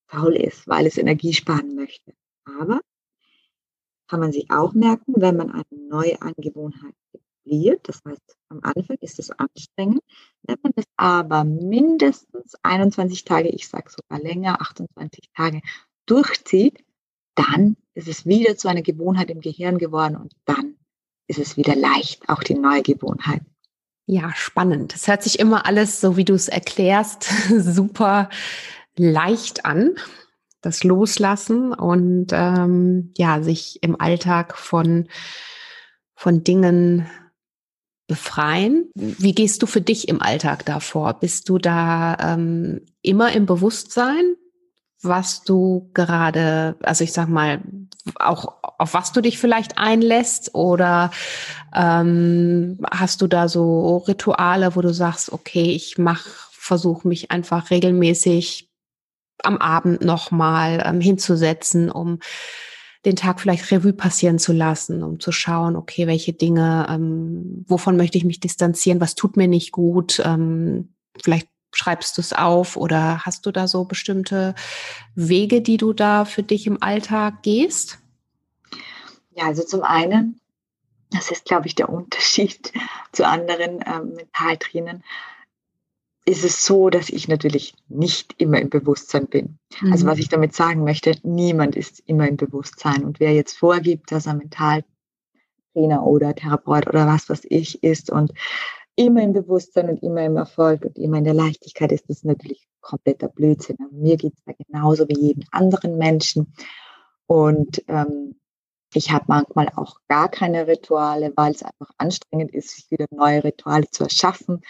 faul 0.07 0.37
ist, 0.37 0.68
weil 0.68 0.87
es 0.87 0.98
Energie 0.98 1.33
sparen 1.33 1.74
möchte. 1.74 2.12
Aber 2.44 2.81
kann 4.09 4.21
man 4.21 4.33
sich 4.33 4.51
auch 4.51 4.73
merken, 4.75 5.14
wenn 5.16 5.37
man 5.37 5.51
eine 5.51 5.64
neue 5.88 6.21
Angewohnheit 6.23 6.95
etabliert, 7.12 7.88
das 7.88 8.01
heißt, 8.07 8.37
am 8.49 8.61
Anfang 8.62 8.97
ist 9.01 9.19
es 9.19 9.31
anstrengend, 9.31 10.01
wenn 10.42 10.59
man 10.62 10.73
das 10.75 10.85
aber 10.97 11.45
mindestens 11.45 12.55
21 12.62 13.25
Tage, 13.25 13.49
ich 13.49 13.69
sage 13.69 13.90
sogar 13.90 14.23
länger, 14.23 14.61
28 14.61 15.31
Tage 15.35 15.61
durchzieht, 16.07 16.85
dann 17.35 17.77
ist 17.95 18.09
es 18.09 18.27
wieder 18.27 18.57
zu 18.57 18.69
einer 18.69 18.83
Gewohnheit 18.83 19.31
im 19.31 19.40
Gehirn 19.40 19.79
geworden 19.79 20.16
und 20.16 20.33
dann 20.45 20.77
ist 21.29 21.38
es 21.38 21.57
wieder 21.57 21.75
leicht, 21.75 22.29
auch 22.29 22.42
die 22.42 22.55
neue 22.55 22.83
Gewohnheit. 22.83 23.42
Ja, 24.07 24.33
spannend. 24.35 24.95
Es 24.95 25.09
hört 25.09 25.25
sich 25.25 25.40
immer 25.40 25.66
alles, 25.66 26.01
so 26.01 26.16
wie 26.16 26.25
du 26.25 26.35
es 26.35 26.49
erklärst, 26.49 27.25
super 27.49 28.31
leicht 28.97 29.64
an. 29.64 29.97
Das 30.66 30.83
Loslassen 30.83 31.72
und 31.72 32.33
ähm, 32.33 33.12
ja, 33.16 33.40
sich 33.40 33.79
im 33.85 34.00
Alltag 34.00 34.59
von, 34.59 35.07
von 36.16 36.42
Dingen 36.42 37.07
befreien. 38.09 38.90
Wie 38.96 39.33
gehst 39.33 39.62
du 39.62 39.68
für 39.68 39.81
dich 39.81 40.09
im 40.09 40.20
Alltag 40.20 40.64
davor? 40.64 41.20
Bist 41.20 41.48
du 41.48 41.59
da 41.59 42.16
ähm, 42.20 42.81
immer 43.00 43.31
im 43.31 43.46
Bewusstsein, 43.46 44.35
was 45.02 45.44
du 45.44 45.88
gerade, 45.94 46.74
also 46.83 47.05
ich 47.05 47.12
sag 47.12 47.29
mal, 47.29 47.62
auch 48.16 48.57
auf 48.79 48.92
was 48.92 49.12
du 49.12 49.20
dich 49.20 49.38
vielleicht 49.38 49.79
einlässt 49.79 50.52
oder 50.52 51.12
ähm, 51.76 52.79
hast 52.90 53.22
du 53.22 53.29
da 53.29 53.46
so 53.48 53.98
Rituale, 53.98 54.74
wo 54.74 54.81
du 54.81 54.92
sagst, 54.92 55.33
okay, 55.33 55.70
ich 55.70 55.96
mach, 55.96 56.26
versuche 56.50 57.07
mich 57.07 57.31
einfach 57.31 57.70
regelmäßig 57.70 58.65
am 59.42 59.59
Abend 59.59 60.03
nochmal 60.03 60.83
ähm, 60.85 61.01
hinzusetzen, 61.01 61.90
um 61.90 62.18
den 63.05 63.16
Tag 63.16 63.40
vielleicht 63.40 63.70
Revue 63.70 63.92
passieren 63.92 64.38
zu 64.38 64.53
lassen, 64.53 65.03
um 65.03 65.20
zu 65.20 65.31
schauen, 65.31 65.77
okay, 65.77 66.07
welche 66.07 66.33
Dinge, 66.33 66.87
ähm, 66.90 67.64
wovon 67.68 67.96
möchte 67.96 68.18
ich 68.18 68.25
mich 68.25 68.40
distanzieren, 68.40 69.01
was 69.01 69.14
tut 69.14 69.37
mir 69.37 69.46
nicht 69.46 69.70
gut, 69.70 70.20
ähm, 70.25 70.92
vielleicht 71.22 71.49
schreibst 71.72 72.16
du 72.16 72.20
es 72.20 72.33
auf 72.33 72.77
oder 72.77 73.25
hast 73.25 73.46
du 73.46 73.53
da 73.53 73.68
so 73.68 73.85
bestimmte 73.85 74.55
Wege, 75.14 75.61
die 75.61 75.77
du 75.77 75.92
da 75.92 76.25
für 76.25 76.42
dich 76.42 76.66
im 76.66 76.83
Alltag 76.83 77.42
gehst? 77.42 77.99
Ja, 79.31 79.44
also 79.44 79.62
zum 79.62 79.83
einen, 79.83 80.40
das 81.11 81.31
ist, 81.31 81.44
glaube 81.44 81.66
ich, 81.66 81.75
der 81.75 81.90
Unterschied 81.90 82.72
zu 83.12 83.27
anderen 83.27 83.85
ähm, 83.87 84.14
Mentaltrainern, 84.14 85.05
ist 86.29 86.45
es 86.45 86.67
so, 86.67 86.91
dass 86.91 87.09
ich 87.09 87.29
natürlich 87.29 87.75
nicht 87.89 88.35
immer 88.39 88.61
im 88.61 88.69
Bewusstsein 88.69 89.27
bin. 89.27 89.59
Mhm. 89.81 89.93
Also 89.93 90.07
was 90.07 90.19
ich 90.19 90.29
damit 90.29 90.55
sagen 90.55 90.83
möchte, 90.83 91.15
niemand 91.23 91.77
ist 91.77 92.03
immer 92.07 92.29
im 92.29 92.37
Bewusstsein. 92.37 93.05
Und 93.05 93.21
wer 93.21 93.33
jetzt 93.33 93.57
vorgibt, 93.57 94.11
dass 94.11 94.27
er 94.27 94.35
Mentaltrainer 94.35 96.05
oder 96.05 96.35
Therapeut 96.35 96.89
oder 96.89 97.07
was 97.07 97.29
was 97.29 97.43
ich 97.49 97.83
ist 97.85 98.11
und 98.11 98.33
immer 98.97 99.23
im 99.23 99.35
Bewusstsein 99.35 99.89
und 99.89 100.03
immer 100.03 100.25
im 100.25 100.37
Erfolg 100.37 100.85
und 100.85 100.99
immer 100.99 101.19
in 101.19 101.25
der 101.25 101.35
Leichtigkeit 101.35 101.93
ist 101.93 102.09
das 102.09 102.25
natürlich 102.25 102.67
kompletter 102.81 103.29
Blödsinn. 103.29 103.77
Aber 103.79 103.93
mir 103.93 104.17
geht 104.17 104.35
es 104.35 104.43
da 104.45 104.53
genauso 104.53 105.09
wie 105.09 105.21
jedem 105.29 105.45
anderen 105.53 105.97
Menschen. 105.97 106.53
Und 107.27 107.85
ähm, 107.89 108.36
ich 108.94 109.11
habe 109.11 109.25
manchmal 109.29 109.68
auch 109.77 109.96
gar 110.09 110.29
keine 110.31 110.66
Rituale, 110.66 111.33
weil 111.37 111.53
es 111.53 111.62
einfach 111.62 111.90
anstrengend 111.99 112.53
ist, 112.53 112.70
sich 112.70 112.90
wieder 112.90 113.07
neue 113.11 113.44
Rituale 113.44 113.90
zu 113.90 114.05
erschaffen. 114.05 114.62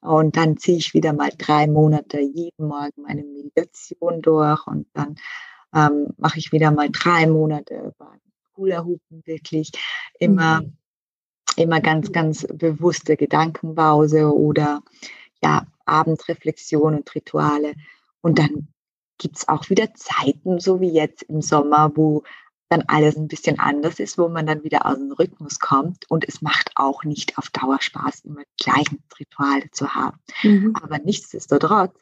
Und 0.00 0.36
dann 0.36 0.56
ziehe 0.56 0.78
ich 0.78 0.94
wieder 0.94 1.12
mal 1.12 1.30
drei 1.36 1.66
Monate 1.66 2.20
jeden 2.20 2.66
Morgen 2.66 3.02
meine 3.02 3.24
Meditation 3.24 4.22
durch 4.22 4.66
und 4.66 4.86
dann 4.92 5.16
ähm, 5.74 6.08
mache 6.18 6.38
ich 6.38 6.52
wieder 6.52 6.70
mal 6.70 6.90
drei 6.90 7.26
Monate 7.26 7.94
Hula 8.56 8.84
Hupen 8.84 9.22
wirklich 9.24 9.72
immer, 10.18 10.60
mhm. 10.60 10.76
immer 11.56 11.80
ganz, 11.80 12.12
ganz 12.12 12.46
bewusste 12.46 13.16
Gedankenpause 13.16 14.32
oder 14.32 14.82
ja, 15.42 15.66
Abendreflexion 15.86 16.94
und 16.94 17.14
Rituale. 17.14 17.74
Und 18.20 18.38
dann 18.38 18.68
gibt 19.18 19.38
es 19.38 19.48
auch 19.48 19.70
wieder 19.70 19.94
Zeiten, 19.94 20.60
so 20.60 20.80
wie 20.80 20.90
jetzt 20.90 21.22
im 21.24 21.42
Sommer, 21.42 21.92
wo 21.94 22.22
dann 22.72 22.82
alles 22.88 23.16
ein 23.16 23.28
bisschen 23.28 23.58
anders 23.58 24.00
ist, 24.00 24.16
wo 24.16 24.28
man 24.28 24.46
dann 24.46 24.64
wieder 24.64 24.86
aus 24.86 24.96
dem 24.96 25.12
Rhythmus 25.12 25.58
kommt. 25.58 26.10
Und 26.10 26.26
es 26.26 26.40
macht 26.40 26.70
auch 26.74 27.04
nicht 27.04 27.36
auf 27.36 27.50
Dauer 27.50 27.80
Spaß, 27.80 28.20
immer 28.20 28.42
die 28.42 28.64
gleichen 28.64 29.02
Rituale 29.20 29.70
zu 29.70 29.94
haben. 29.94 30.18
Mhm. 30.42 30.74
Aber 30.82 30.98
nichtsdestotrotz, 30.98 31.94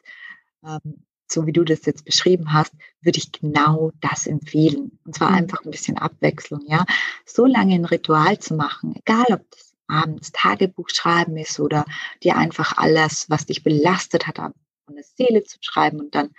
ähm, 0.65 1.03
so 1.27 1.45
wie 1.45 1.51
du 1.51 1.63
das 1.63 1.85
jetzt 1.85 2.05
beschrieben 2.05 2.53
hast, 2.53 2.73
würde 3.01 3.17
ich 3.17 3.31
genau 3.31 3.91
das 3.99 4.27
empfehlen. 4.27 4.97
Und 5.05 5.15
zwar 5.15 5.31
mhm. 5.31 5.37
einfach 5.37 5.63
ein 5.65 5.71
bisschen 5.71 5.97
Abwechslung, 5.97 6.61
ja. 6.67 6.85
So 7.25 7.45
lange 7.45 7.75
ein 7.75 7.85
Ritual 7.85 8.39
zu 8.39 8.55
machen, 8.55 8.95
egal 8.95 9.25
ob 9.29 9.51
das 9.51 9.73
abends 9.87 10.31
Tagebuch 10.31 10.89
schreiben 10.89 11.35
ist 11.35 11.59
oder 11.59 11.85
dir 12.23 12.37
einfach 12.37 12.77
alles, 12.77 13.29
was 13.29 13.45
dich 13.45 13.61
belastet 13.61 14.25
hat, 14.25 14.37
von 14.37 14.95
der 14.95 15.03
Seele 15.03 15.43
zu 15.43 15.57
schreiben 15.59 15.99
und 15.99 16.15
dann 16.15 16.29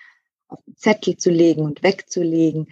auf 0.48 0.60
den 0.66 0.76
Zettel 0.76 1.18
zu 1.18 1.30
legen 1.30 1.62
und 1.62 1.82
wegzulegen, 1.82 2.68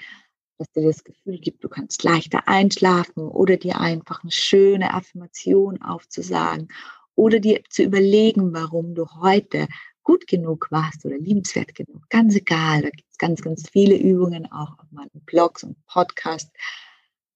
dass 0.60 0.70
dir 0.72 0.82
das 0.82 1.02
Gefühl 1.04 1.38
gibt, 1.38 1.64
du 1.64 1.70
kannst 1.70 2.04
leichter 2.04 2.46
einschlafen 2.46 3.26
oder 3.28 3.56
dir 3.56 3.80
einfach 3.80 4.22
eine 4.22 4.30
schöne 4.30 4.92
Affirmation 4.92 5.80
aufzusagen 5.80 6.68
oder 7.14 7.40
dir 7.40 7.62
zu 7.70 7.82
überlegen, 7.82 8.52
warum 8.52 8.94
du 8.94 9.06
heute 9.22 9.68
gut 10.02 10.26
genug 10.26 10.68
warst 10.70 11.06
oder 11.06 11.16
liebenswert 11.16 11.74
genug. 11.74 12.02
Ganz 12.10 12.36
egal, 12.36 12.82
da 12.82 12.90
gibt 12.90 13.10
es 13.10 13.16
ganz, 13.16 13.40
ganz 13.40 13.70
viele 13.70 13.96
Übungen 13.96 14.52
auch 14.52 14.78
auf 14.78 14.90
meinen 14.90 15.22
Blogs 15.24 15.64
und 15.64 15.76
Podcasts. 15.86 16.52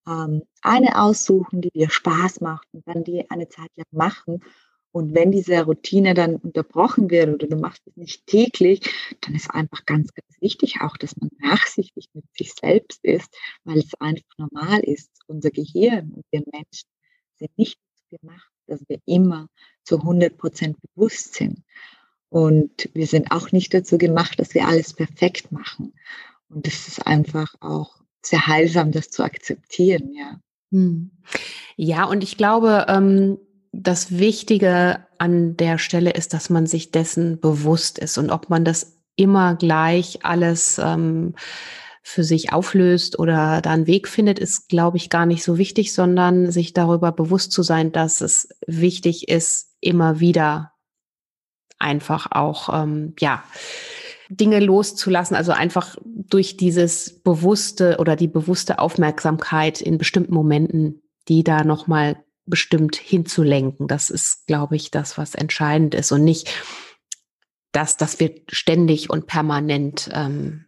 Ähm, 0.07 0.43
eine 0.61 1.01
aussuchen, 1.01 1.63
die 1.63 1.71
dir 1.71 1.89
Spaß 1.89 2.43
macht 2.43 2.69
und 2.73 2.87
dann 2.87 3.05
die 3.05 3.31
eine 3.31 3.49
Zeit 3.49 3.71
lang 3.77 3.87
machen 3.91 4.43
und 4.95 5.13
wenn 5.13 5.33
diese 5.33 5.61
Routine 5.65 6.15
dann 6.15 6.37
unterbrochen 6.37 7.11
wird 7.11 7.29
oder 7.29 7.49
du 7.49 7.57
machst 7.57 7.83
es 7.85 7.97
nicht 7.97 8.29
täglich, 8.29 8.81
dann 9.23 9.35
ist 9.35 9.51
einfach 9.51 9.85
ganz, 9.87 10.15
ganz 10.15 10.41
wichtig 10.41 10.83
auch, 10.83 10.97
dass 10.97 11.17
man 11.17 11.31
nachsichtig 11.41 12.11
mit 12.13 12.25
sich 12.39 12.53
selbst 12.53 13.01
ist, 13.03 13.29
weil 13.65 13.79
es 13.79 13.93
einfach 13.99 14.23
normal 14.39 14.79
ist. 14.85 15.11
Unser 15.27 15.51
Gehirn 15.51 16.13
und 16.13 16.25
wir 16.31 16.45
Menschen 16.53 16.89
sind 17.41 17.59
nicht 17.59 17.77
gemacht, 18.09 18.49
dass 18.69 18.89
wir 18.89 19.01
immer 19.05 19.49
zu 19.83 19.99
100 19.99 20.39
Prozent 20.39 20.77
bewusst 20.81 21.35
sind. 21.35 21.65
Und 22.29 22.89
wir 22.95 23.09
sind 23.09 23.33
auch 23.33 23.51
nicht 23.51 23.75
dazu 23.75 23.99
gemacht, 23.99 24.39
dass 24.39 24.55
wir 24.55 24.65
alles 24.65 24.93
perfekt 24.93 25.51
machen. 25.51 25.93
Und 26.49 26.69
es 26.69 26.87
ist 26.87 27.05
einfach 27.05 27.53
auch 27.59 27.97
sehr 28.23 28.47
heilsam, 28.47 28.93
das 28.93 29.11
zu 29.11 29.25
akzeptieren, 29.25 30.13
ja. 30.15 30.39
Hm. 30.71 31.11
Ja, 31.75 32.05
und 32.05 32.23
ich 32.23 32.37
glaube, 32.37 32.87
ähm 32.89 33.39
das 33.83 34.19
Wichtige 34.19 35.07
an 35.19 35.57
der 35.57 35.79
Stelle 35.79 36.11
ist, 36.11 36.33
dass 36.33 36.51
man 36.51 36.67
sich 36.67 36.91
dessen 36.91 37.41
bewusst 37.41 37.99
ist 37.99 38.19
und 38.19 38.31
ob 38.31 38.51
man 38.51 38.65
das 38.65 38.99
immer 39.17 39.55
gleich 39.55 40.25
alles 40.25 40.79
ähm, 40.79 41.35
für 42.03 42.25
sich 42.25 42.53
auflöst 42.53 43.19
oder 43.19 43.63
da 43.63 43.71
einen 43.71 43.87
Weg 43.87 44.09
findet, 44.09 44.39
ist, 44.39 44.69
glaube 44.69 44.99
ich, 44.99 45.09
gar 45.09 45.27
nicht 45.27 45.43
so 45.43 45.57
wichtig, 45.57 45.95
sondern 45.95 46.51
sich 46.51 46.73
darüber 46.75 47.13
bewusst 47.13 47.53
zu 47.53 47.63
sein, 47.63 47.93
dass 47.93 48.21
es 48.21 48.49
wichtig 48.67 49.29
ist, 49.29 49.71
immer 49.81 50.21
wieder 50.21 50.73
einfach 51.79 52.31
auch, 52.31 52.69
ähm, 52.73 53.15
ja, 53.19 53.43
Dinge 54.29 54.61
loszulassen, 54.61 55.37
also 55.37 55.53
einfach 55.53 55.97
durch 56.05 56.57
dieses 56.57 57.23
bewusste 57.23 57.97
oder 57.99 58.17
die 58.17 58.29
bewusste 58.29 58.79
Aufmerksamkeit 58.79 59.81
in 59.81 59.99
bestimmten 59.99 60.35
Momenten, 60.35 61.03
die 61.29 61.45
da 61.45 61.63
nochmal 61.63 62.24
bestimmt 62.47 62.97
hinzulenken. 62.97 63.89
Das 63.89 64.11
ist, 64.11 64.47
glaube 64.47 64.77
ich, 64.77 64.91
das, 64.91 65.19
was 65.19 65.35
entscheidend 65.35 65.95
ist 65.95 66.13
und 66.13 66.25
nicht, 66.25 66.51
dass, 67.73 67.97
dass 67.97 68.21
wir 68.21 68.35
ständig 68.49 69.11
und 69.11 69.27
permanent 69.27 70.09
ähm, 70.13 70.67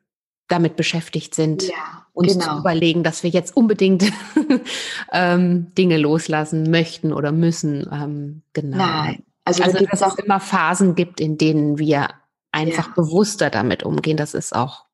damit 0.49 0.77
beschäftigt 0.77 1.35
sind, 1.35 1.65
ja, 1.65 2.07
uns 2.13 2.33
genau. 2.33 2.55
zu 2.55 2.61
überlegen, 2.61 3.03
dass 3.03 3.23
wir 3.23 3.31
jetzt 3.31 3.57
unbedingt 3.57 4.05
ähm, 5.13 5.75
Dinge 5.75 5.99
loslassen 5.99 6.71
möchten 6.71 7.13
oder 7.13 7.33
müssen. 7.33 7.89
Ähm, 7.93 8.43
genau. 8.53 8.79
Nein. 8.79 9.23
Also, 9.45 9.63
also 9.63 9.79
dass 9.79 10.01
es 10.01 10.03
auch 10.03 10.19
immer 10.19 10.41
Phasen 10.41 10.95
gibt, 10.95 11.21
in 11.21 11.39
denen 11.39 11.79
wir 11.79 12.09
einfach 12.53 12.89
ja. 12.89 12.93
bewusster 12.95 13.51
damit 13.51 13.83
umgehen. 13.83 14.17
Das 14.17 14.35
ist 14.35 14.55
auch 14.55 14.86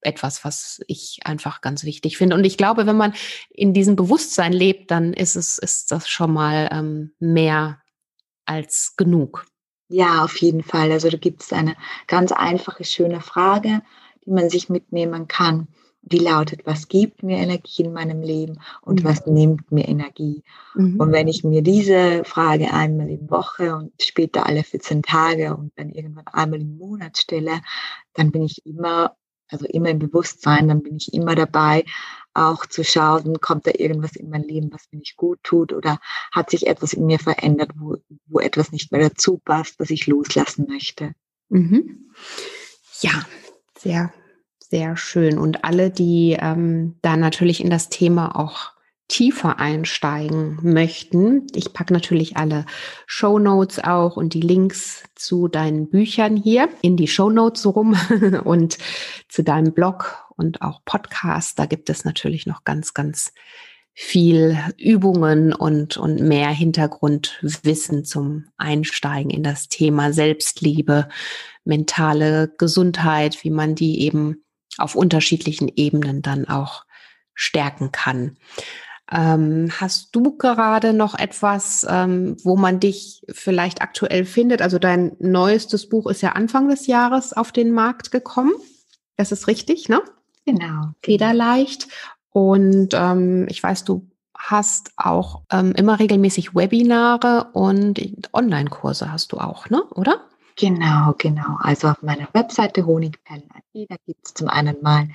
etwas, 0.00 0.44
was 0.44 0.80
ich 0.86 1.20
einfach 1.24 1.60
ganz 1.60 1.84
wichtig 1.84 2.16
finde. 2.18 2.36
Und 2.36 2.44
ich 2.44 2.56
glaube, 2.56 2.86
wenn 2.86 2.96
man 2.96 3.14
in 3.50 3.72
diesem 3.72 3.96
Bewusstsein 3.96 4.52
lebt, 4.52 4.90
dann 4.90 5.12
ist 5.12 5.36
es, 5.36 5.58
ist 5.58 5.90
das 5.90 6.08
schon 6.08 6.32
mal 6.32 6.68
ähm, 6.72 7.12
mehr 7.18 7.80
als 8.44 8.94
genug. 8.96 9.46
Ja, 9.88 10.24
auf 10.24 10.36
jeden 10.38 10.62
Fall. 10.62 10.92
Also 10.92 11.08
da 11.08 11.16
gibt 11.16 11.42
es 11.42 11.52
eine 11.52 11.74
ganz 12.06 12.32
einfache, 12.32 12.84
schöne 12.84 13.20
Frage, 13.20 13.82
die 14.24 14.30
man 14.30 14.50
sich 14.50 14.68
mitnehmen 14.68 15.28
kann. 15.28 15.68
Die 16.02 16.18
lautet, 16.18 16.64
was 16.64 16.88
gibt 16.88 17.22
mir 17.22 17.38
Energie 17.38 17.82
in 17.82 17.92
meinem 17.92 18.22
Leben 18.22 18.60
und 18.82 19.02
mhm. 19.02 19.04
was 19.04 19.26
nimmt 19.26 19.70
mir 19.72 19.88
Energie? 19.88 20.42
Mhm. 20.74 21.00
Und 21.00 21.12
wenn 21.12 21.28
ich 21.28 21.42
mir 21.42 21.62
diese 21.62 22.22
Frage 22.24 22.72
einmal 22.72 23.08
in 23.08 23.28
Woche 23.30 23.74
und 23.74 23.92
später 24.00 24.46
alle 24.46 24.62
14 24.62 25.02
Tage 25.02 25.56
und 25.56 25.72
dann 25.76 25.90
irgendwann 25.90 26.26
einmal 26.28 26.60
im 26.60 26.78
Monat 26.78 27.18
stelle, 27.18 27.60
dann 28.14 28.30
bin 28.30 28.42
ich 28.42 28.64
immer 28.64 29.16
also 29.48 29.66
immer 29.66 29.90
im 29.90 29.98
Bewusstsein, 29.98 30.68
dann 30.68 30.82
bin 30.82 30.96
ich 30.96 31.12
immer 31.12 31.34
dabei, 31.34 31.84
auch 32.34 32.66
zu 32.66 32.84
schauen, 32.84 33.40
kommt 33.40 33.66
da 33.66 33.72
irgendwas 33.76 34.16
in 34.16 34.30
mein 34.30 34.42
Leben, 34.42 34.72
was 34.72 34.88
mir 34.92 34.98
nicht 34.98 35.16
gut 35.16 35.38
tut 35.42 35.72
oder 35.72 35.98
hat 36.32 36.50
sich 36.50 36.66
etwas 36.66 36.92
in 36.92 37.06
mir 37.06 37.18
verändert, 37.18 37.72
wo, 37.76 37.96
wo 38.26 38.40
etwas 38.40 38.72
nicht 38.72 38.92
mehr 38.92 39.08
dazu 39.08 39.38
passt, 39.38 39.78
was 39.80 39.90
ich 39.90 40.06
loslassen 40.06 40.66
möchte. 40.68 41.12
Mhm. 41.48 42.10
Ja, 43.00 43.26
sehr, 43.76 44.12
sehr 44.58 44.96
schön. 44.96 45.38
Und 45.38 45.64
alle, 45.64 45.90
die 45.90 46.36
ähm, 46.38 46.96
da 47.02 47.16
natürlich 47.16 47.60
in 47.62 47.70
das 47.70 47.88
Thema 47.88 48.36
auch 48.36 48.72
tiefer 49.08 49.58
einsteigen 49.58 50.58
möchten, 50.62 51.46
ich 51.54 51.72
packe 51.72 51.92
natürlich 51.92 52.36
alle 52.36 52.66
Show 53.06 53.38
Notes 53.38 53.82
auch 53.82 54.16
und 54.16 54.34
die 54.34 54.42
Links 54.42 55.04
zu 55.14 55.48
deinen 55.48 55.88
Büchern 55.88 56.36
hier 56.36 56.68
in 56.82 56.96
die 56.96 57.08
Show 57.08 57.30
Notes 57.30 57.66
rum 57.66 57.96
und 58.44 58.78
zu 59.28 59.42
deinem 59.42 59.72
Blog 59.72 60.26
und 60.36 60.62
auch 60.62 60.84
Podcast. 60.84 61.58
Da 61.58 61.66
gibt 61.66 61.90
es 61.90 62.04
natürlich 62.04 62.46
noch 62.46 62.64
ganz, 62.64 62.92
ganz 62.92 63.32
viel 63.92 64.56
Übungen 64.76 65.52
und, 65.52 65.96
und 65.96 66.20
mehr 66.20 66.50
Hintergrundwissen 66.50 68.04
zum 68.04 68.44
Einsteigen 68.56 69.30
in 69.30 69.42
das 69.42 69.68
Thema 69.68 70.12
Selbstliebe, 70.12 71.08
mentale 71.64 72.54
Gesundheit, 72.58 73.42
wie 73.42 73.50
man 73.50 73.74
die 73.74 74.02
eben 74.02 74.44
auf 74.76 74.94
unterschiedlichen 74.94 75.68
Ebenen 75.74 76.22
dann 76.22 76.46
auch 76.46 76.84
stärken 77.34 77.90
kann. 77.90 78.36
Ähm, 79.10 79.70
hast 79.80 80.14
du 80.14 80.36
gerade 80.36 80.92
noch 80.92 81.18
etwas, 81.18 81.86
ähm, 81.88 82.36
wo 82.44 82.56
man 82.56 82.78
dich 82.78 83.24
vielleicht 83.30 83.80
aktuell 83.80 84.24
findet? 84.24 84.60
Also 84.60 84.78
dein 84.78 85.16
neuestes 85.18 85.88
Buch 85.88 86.06
ist 86.06 86.20
ja 86.20 86.32
Anfang 86.32 86.68
des 86.68 86.86
Jahres 86.86 87.32
auf 87.32 87.50
den 87.50 87.72
Markt 87.72 88.10
gekommen. 88.10 88.52
Das 89.16 89.32
ist 89.32 89.46
richtig, 89.46 89.88
ne? 89.88 90.02
Genau. 90.44 90.90
Federleicht. 91.02 91.88
Und 92.30 92.90
ähm, 92.92 93.46
ich 93.48 93.62
weiß, 93.62 93.84
du 93.84 94.06
hast 94.36 94.92
auch 94.96 95.42
ähm, 95.50 95.72
immer 95.72 95.98
regelmäßig 95.98 96.54
Webinare 96.54 97.48
und 97.52 98.00
Online-Kurse 98.32 99.10
hast 99.10 99.32
du 99.32 99.38
auch, 99.38 99.68
ne? 99.70 99.82
Oder? 99.94 100.20
Genau, 100.56 101.14
genau. 101.18 101.56
Also 101.60 101.88
auf 101.88 102.02
meiner 102.02 102.28
Webseite 102.32 102.84
honigperlen.at, 102.84 103.88
da 103.88 103.96
gibt 104.06 104.26
es 104.26 104.34
zum 104.34 104.48
einen 104.48 104.76
mal 104.82 105.08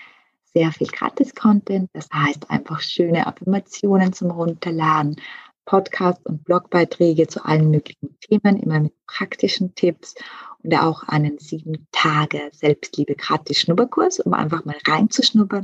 sehr 0.53 0.71
viel 0.71 0.87
Gratis-Content. 0.87 1.89
Das 1.93 2.09
heißt 2.13 2.49
einfach 2.49 2.81
schöne 2.81 3.27
Affirmationen 3.27 4.13
zum 4.13 4.31
Runterladen, 4.31 5.17
Podcasts 5.65 6.25
und 6.25 6.43
Blogbeiträge 6.43 7.27
zu 7.27 7.45
allen 7.45 7.71
möglichen 7.71 8.17
Themen, 8.19 8.57
immer 8.57 8.79
mit 8.79 8.93
praktischen 9.07 9.73
Tipps 9.75 10.15
und 10.61 10.75
auch 10.75 11.03
einen 11.03 11.39
sieben 11.39 11.87
Tage 11.91 12.49
Selbstliebe 12.51 13.15
gratis 13.15 13.59
Schnupperkurs, 13.59 14.19
um 14.19 14.33
einfach 14.33 14.65
mal 14.65 14.75
reinzuschnuppern. 14.85 15.63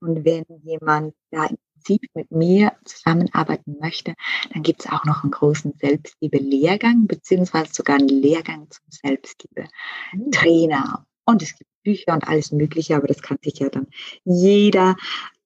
Und 0.00 0.24
wenn 0.24 0.44
jemand 0.62 1.14
da 1.30 1.46
intensiv 1.46 2.00
mit 2.14 2.30
mir 2.30 2.72
zusammenarbeiten 2.84 3.76
möchte, 3.80 4.14
dann 4.52 4.62
gibt 4.62 4.84
es 4.84 4.90
auch 4.90 5.04
noch 5.04 5.22
einen 5.22 5.32
großen 5.32 5.74
Selbstliebe-Lehrgang, 5.78 7.06
beziehungsweise 7.06 7.72
sogar 7.72 7.96
einen 7.96 8.08
Lehrgang 8.08 8.68
zum 8.70 8.84
Selbstliebe-Trainer. 8.88 11.06
Und 11.24 11.42
es 11.42 11.56
gibt 11.56 11.69
Bücher 11.82 12.14
und 12.14 12.26
alles 12.26 12.52
Mögliche, 12.52 12.96
aber 12.96 13.06
das 13.06 13.22
kann 13.22 13.38
sich 13.42 13.58
ja 13.58 13.68
dann 13.68 13.86
jeder, 14.24 14.96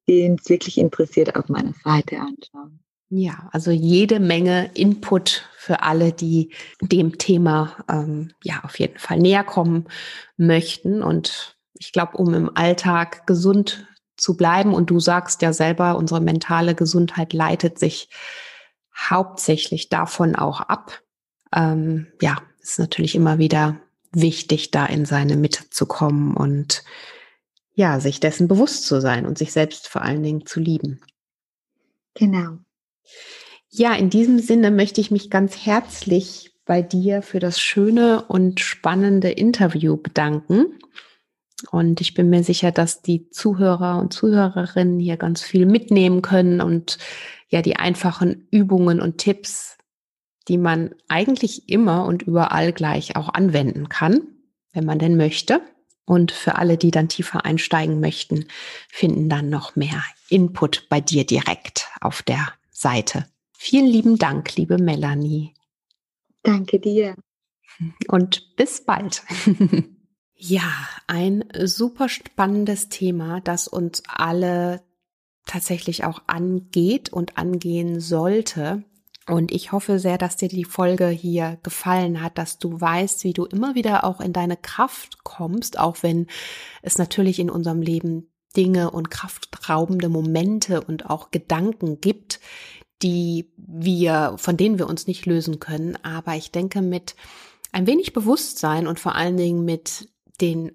den 0.08 0.36
es 0.40 0.48
wirklich 0.48 0.78
interessiert, 0.78 1.36
auf 1.36 1.48
meiner 1.48 1.74
Seite 1.82 2.18
anschauen. 2.18 2.80
Ja, 3.10 3.48
also 3.52 3.70
jede 3.70 4.18
Menge 4.18 4.70
Input 4.74 5.48
für 5.56 5.82
alle, 5.82 6.12
die 6.12 6.52
dem 6.80 7.16
Thema 7.18 7.76
ähm, 7.88 8.32
ja 8.42 8.60
auf 8.64 8.78
jeden 8.78 8.98
Fall 8.98 9.18
näher 9.18 9.44
kommen 9.44 9.86
möchten. 10.36 11.02
Und 11.02 11.56
ich 11.74 11.92
glaube, 11.92 12.16
um 12.16 12.34
im 12.34 12.56
Alltag 12.56 13.26
gesund 13.26 13.86
zu 14.16 14.36
bleiben, 14.36 14.74
und 14.74 14.90
du 14.90 15.00
sagst 15.00 15.42
ja 15.42 15.52
selber, 15.52 15.96
unsere 15.96 16.20
mentale 16.20 16.74
Gesundheit 16.74 17.32
leitet 17.32 17.78
sich 17.78 18.08
hauptsächlich 18.96 19.88
davon 19.88 20.34
auch 20.34 20.60
ab. 20.60 21.00
Ähm, 21.54 22.08
ja, 22.20 22.38
ist 22.60 22.78
natürlich 22.78 23.14
immer 23.14 23.38
wieder 23.38 23.80
wichtig, 24.14 24.70
da 24.70 24.86
in 24.86 25.04
seine 25.04 25.36
Mitte 25.36 25.70
zu 25.70 25.86
kommen 25.86 26.36
und 26.36 26.84
ja, 27.74 27.98
sich 28.00 28.20
dessen 28.20 28.48
bewusst 28.48 28.86
zu 28.86 29.00
sein 29.00 29.26
und 29.26 29.36
sich 29.36 29.52
selbst 29.52 29.88
vor 29.88 30.02
allen 30.02 30.22
Dingen 30.22 30.46
zu 30.46 30.60
lieben. 30.60 31.00
Genau. 32.14 32.58
Ja, 33.68 33.94
in 33.94 34.10
diesem 34.10 34.38
Sinne 34.38 34.70
möchte 34.70 35.00
ich 35.00 35.10
mich 35.10 35.30
ganz 35.30 35.66
herzlich 35.66 36.54
bei 36.64 36.80
dir 36.80 37.22
für 37.22 37.40
das 37.40 37.60
schöne 37.60 38.24
und 38.26 38.60
spannende 38.60 39.30
Interview 39.30 39.96
bedanken. 39.96 40.78
Und 41.70 42.00
ich 42.00 42.14
bin 42.14 42.30
mir 42.30 42.44
sicher, 42.44 42.70
dass 42.72 43.02
die 43.02 43.30
Zuhörer 43.30 43.98
und 43.98 44.12
Zuhörerinnen 44.12 45.00
hier 45.00 45.16
ganz 45.16 45.42
viel 45.42 45.66
mitnehmen 45.66 46.22
können 46.22 46.60
und 46.60 46.98
ja, 47.48 47.62
die 47.62 47.76
einfachen 47.76 48.46
Übungen 48.50 49.00
und 49.00 49.18
Tipps, 49.18 49.76
die 50.48 50.58
man 50.58 50.94
eigentlich 51.08 51.68
immer 51.68 52.06
und 52.06 52.22
überall 52.22 52.72
gleich 52.72 53.16
auch 53.16 53.32
anwenden 53.32 53.88
kann, 53.88 54.22
wenn 54.72 54.84
man 54.84 54.98
denn 54.98 55.16
möchte. 55.16 55.62
Und 56.06 56.32
für 56.32 56.56
alle, 56.56 56.76
die 56.76 56.90
dann 56.90 57.08
tiefer 57.08 57.46
einsteigen 57.46 57.98
möchten, 57.98 58.46
finden 58.88 59.30
dann 59.30 59.48
noch 59.48 59.74
mehr 59.74 60.04
Input 60.28 60.86
bei 60.90 61.00
dir 61.00 61.24
direkt 61.24 61.88
auf 62.00 62.22
der 62.22 62.52
Seite. 62.70 63.26
Vielen 63.52 63.86
lieben 63.86 64.18
Dank, 64.18 64.54
liebe 64.56 64.76
Melanie. 64.76 65.54
Danke 66.42 66.78
dir. 66.78 67.16
Und 68.08 68.54
bis 68.56 68.84
bald. 68.84 69.22
ja, 70.34 70.70
ein 71.06 71.44
super 71.64 72.10
spannendes 72.10 72.90
Thema, 72.90 73.40
das 73.40 73.66
uns 73.66 74.02
alle 74.06 74.82
tatsächlich 75.46 76.04
auch 76.04 76.22
angeht 76.26 77.12
und 77.12 77.38
angehen 77.38 78.00
sollte. 78.00 78.84
Und 79.26 79.52
ich 79.52 79.72
hoffe 79.72 79.98
sehr, 79.98 80.18
dass 80.18 80.36
dir 80.36 80.48
die 80.48 80.64
Folge 80.64 81.08
hier 81.08 81.58
gefallen 81.62 82.22
hat, 82.22 82.36
dass 82.36 82.58
du 82.58 82.78
weißt, 82.78 83.24
wie 83.24 83.32
du 83.32 83.46
immer 83.46 83.74
wieder 83.74 84.04
auch 84.04 84.20
in 84.20 84.34
deine 84.34 84.56
Kraft 84.56 85.24
kommst, 85.24 85.78
auch 85.78 86.02
wenn 86.02 86.26
es 86.82 86.98
natürlich 86.98 87.38
in 87.38 87.48
unserem 87.48 87.80
Leben 87.80 88.30
Dinge 88.56 88.90
und 88.90 89.10
kraftraubende 89.10 90.08
Momente 90.08 90.82
und 90.82 91.08
auch 91.08 91.30
Gedanken 91.30 92.00
gibt, 92.00 92.38
die 93.02 93.50
wir, 93.56 94.34
von 94.36 94.56
denen 94.56 94.78
wir 94.78 94.88
uns 94.88 95.06
nicht 95.06 95.26
lösen 95.26 95.58
können. 95.58 95.96
Aber 96.04 96.36
ich 96.36 96.52
denke, 96.52 96.82
mit 96.82 97.16
ein 97.72 97.86
wenig 97.86 98.12
Bewusstsein 98.12 98.86
und 98.86 99.00
vor 99.00 99.14
allen 99.14 99.36
Dingen 99.36 99.64
mit 99.64 100.08
den 100.40 100.72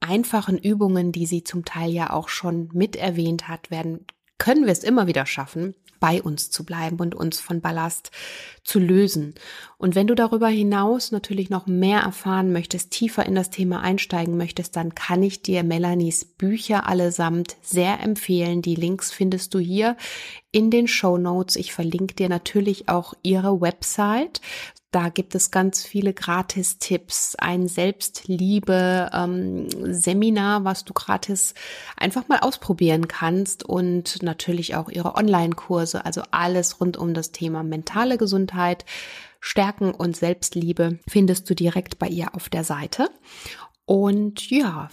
einfachen 0.00 0.58
Übungen, 0.58 1.12
die 1.12 1.26
sie 1.26 1.44
zum 1.44 1.64
Teil 1.64 1.90
ja 1.90 2.10
auch 2.10 2.28
schon 2.28 2.68
mit 2.72 2.96
erwähnt 2.96 3.48
hat, 3.48 3.70
werden, 3.70 4.06
können 4.38 4.64
wir 4.64 4.72
es 4.72 4.84
immer 4.84 5.06
wieder 5.06 5.24
schaffen, 5.24 5.74
bei 6.02 6.20
uns 6.20 6.50
zu 6.50 6.64
bleiben 6.64 6.98
und 6.98 7.14
uns 7.14 7.40
von 7.40 7.60
Ballast 7.60 8.10
zu 8.64 8.78
lösen. 8.78 9.34
Und 9.76 9.94
wenn 9.94 10.06
du 10.06 10.14
darüber 10.14 10.48
hinaus 10.48 11.10
natürlich 11.10 11.50
noch 11.50 11.66
mehr 11.66 12.00
erfahren 12.00 12.52
möchtest, 12.52 12.92
tiefer 12.92 13.26
in 13.26 13.34
das 13.34 13.50
Thema 13.50 13.80
einsteigen 13.80 14.36
möchtest, 14.36 14.76
dann 14.76 14.94
kann 14.94 15.22
ich 15.22 15.42
dir 15.42 15.64
Melanies 15.64 16.24
Bücher 16.24 16.86
allesamt 16.86 17.56
sehr 17.62 18.00
empfehlen. 18.00 18.62
Die 18.62 18.76
Links 18.76 19.10
findest 19.10 19.54
du 19.54 19.58
hier 19.58 19.96
in 20.52 20.70
den 20.70 20.86
Show 20.86 21.18
Notes. 21.18 21.56
Ich 21.56 21.72
verlinke 21.72 22.14
dir 22.14 22.28
natürlich 22.28 22.88
auch 22.88 23.14
ihre 23.22 23.60
Website, 23.60 24.40
da 24.92 25.08
gibt 25.08 25.34
es 25.34 25.50
ganz 25.50 25.82
viele 25.84 26.12
Gratis-Tipps, 26.12 27.34
ein 27.36 27.66
Selbstliebe-Seminar, 27.66 30.58
ähm, 30.58 30.64
was 30.66 30.84
du 30.84 30.92
gratis 30.92 31.54
einfach 31.96 32.28
mal 32.28 32.40
ausprobieren 32.40 33.08
kannst 33.08 33.64
und 33.64 34.22
natürlich 34.22 34.74
auch 34.74 34.90
ihre 34.90 35.14
Online-Kurse, 35.14 36.04
also 36.04 36.20
alles 36.30 36.78
rund 36.78 36.98
um 36.98 37.14
das 37.14 37.32
Thema 37.32 37.62
mentale 37.62 38.18
Gesundheit, 38.18 38.51
Stärken 39.40 39.92
und 39.92 40.16
Selbstliebe 40.16 40.98
findest 41.08 41.50
du 41.50 41.54
direkt 41.54 41.98
bei 41.98 42.06
ihr 42.06 42.34
auf 42.34 42.48
der 42.48 42.64
Seite. 42.64 43.10
Und 43.84 44.50
ja, 44.50 44.88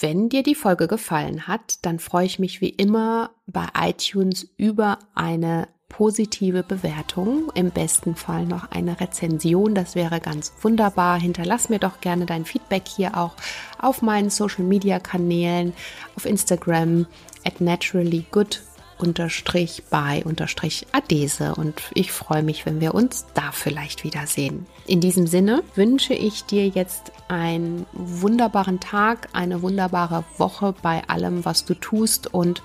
wenn 0.00 0.30
dir 0.30 0.42
die 0.42 0.54
Folge 0.54 0.88
gefallen 0.88 1.46
hat, 1.46 1.84
dann 1.84 1.98
freue 1.98 2.24
ich 2.24 2.38
mich 2.38 2.62
wie 2.62 2.70
immer 2.70 3.32
bei 3.46 3.66
iTunes 3.78 4.48
über 4.56 4.98
eine 5.14 5.68
positive 5.90 6.62
Bewertung, 6.62 7.50
im 7.54 7.70
besten 7.70 8.14
Fall 8.14 8.46
noch 8.46 8.70
eine 8.70 8.98
Rezension, 9.00 9.74
das 9.74 9.94
wäre 9.94 10.20
ganz 10.20 10.52
wunderbar. 10.62 11.20
Hinterlass 11.20 11.68
mir 11.68 11.78
doch 11.78 12.00
gerne 12.00 12.24
dein 12.24 12.46
Feedback 12.46 12.88
hier 12.88 13.18
auch 13.18 13.34
auf 13.78 14.00
meinen 14.00 14.30
Social 14.30 14.64
Media 14.64 14.98
Kanälen, 14.98 15.74
auf 16.16 16.24
Instagram 16.24 17.06
at 17.44 17.60
naturallygood 17.60 18.62
unterstrich 19.00 19.82
bei 19.90 20.22
unterstrich 20.24 20.86
Adese 20.92 21.54
und 21.54 21.82
ich 21.94 22.12
freue 22.12 22.42
mich, 22.42 22.66
wenn 22.66 22.80
wir 22.80 22.94
uns 22.94 23.26
da 23.34 23.52
vielleicht 23.52 24.04
wiedersehen. 24.04 24.66
In 24.86 25.00
diesem 25.00 25.26
Sinne 25.26 25.62
wünsche 25.74 26.14
ich 26.14 26.44
dir 26.44 26.68
jetzt 26.68 27.12
einen 27.28 27.86
wunderbaren 27.92 28.80
Tag, 28.80 29.28
eine 29.32 29.62
wunderbare 29.62 30.24
Woche 30.38 30.74
bei 30.82 31.02
allem, 31.08 31.44
was 31.44 31.64
du 31.64 31.74
tust 31.74 32.32
und 32.32 32.62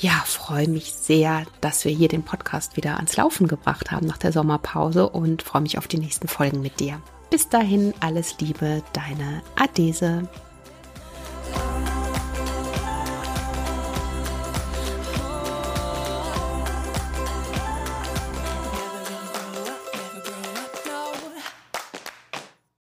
ja, 0.00 0.22
freue 0.24 0.68
mich 0.68 0.92
sehr, 0.92 1.44
dass 1.60 1.84
wir 1.84 1.92
hier 1.92 2.08
den 2.08 2.22
Podcast 2.22 2.76
wieder 2.76 2.96
ans 2.96 3.16
Laufen 3.16 3.48
gebracht 3.48 3.90
haben 3.90 4.06
nach 4.06 4.18
der 4.18 4.32
Sommerpause 4.32 5.08
und 5.08 5.42
freue 5.42 5.62
mich 5.62 5.76
auf 5.76 5.88
die 5.88 5.98
nächsten 5.98 6.28
Folgen 6.28 6.60
mit 6.62 6.78
dir. 6.78 7.00
Bis 7.30 7.48
dahin 7.48 7.92
alles 8.00 8.38
Liebe, 8.38 8.82
deine 8.92 9.42
Adese. 9.56 10.28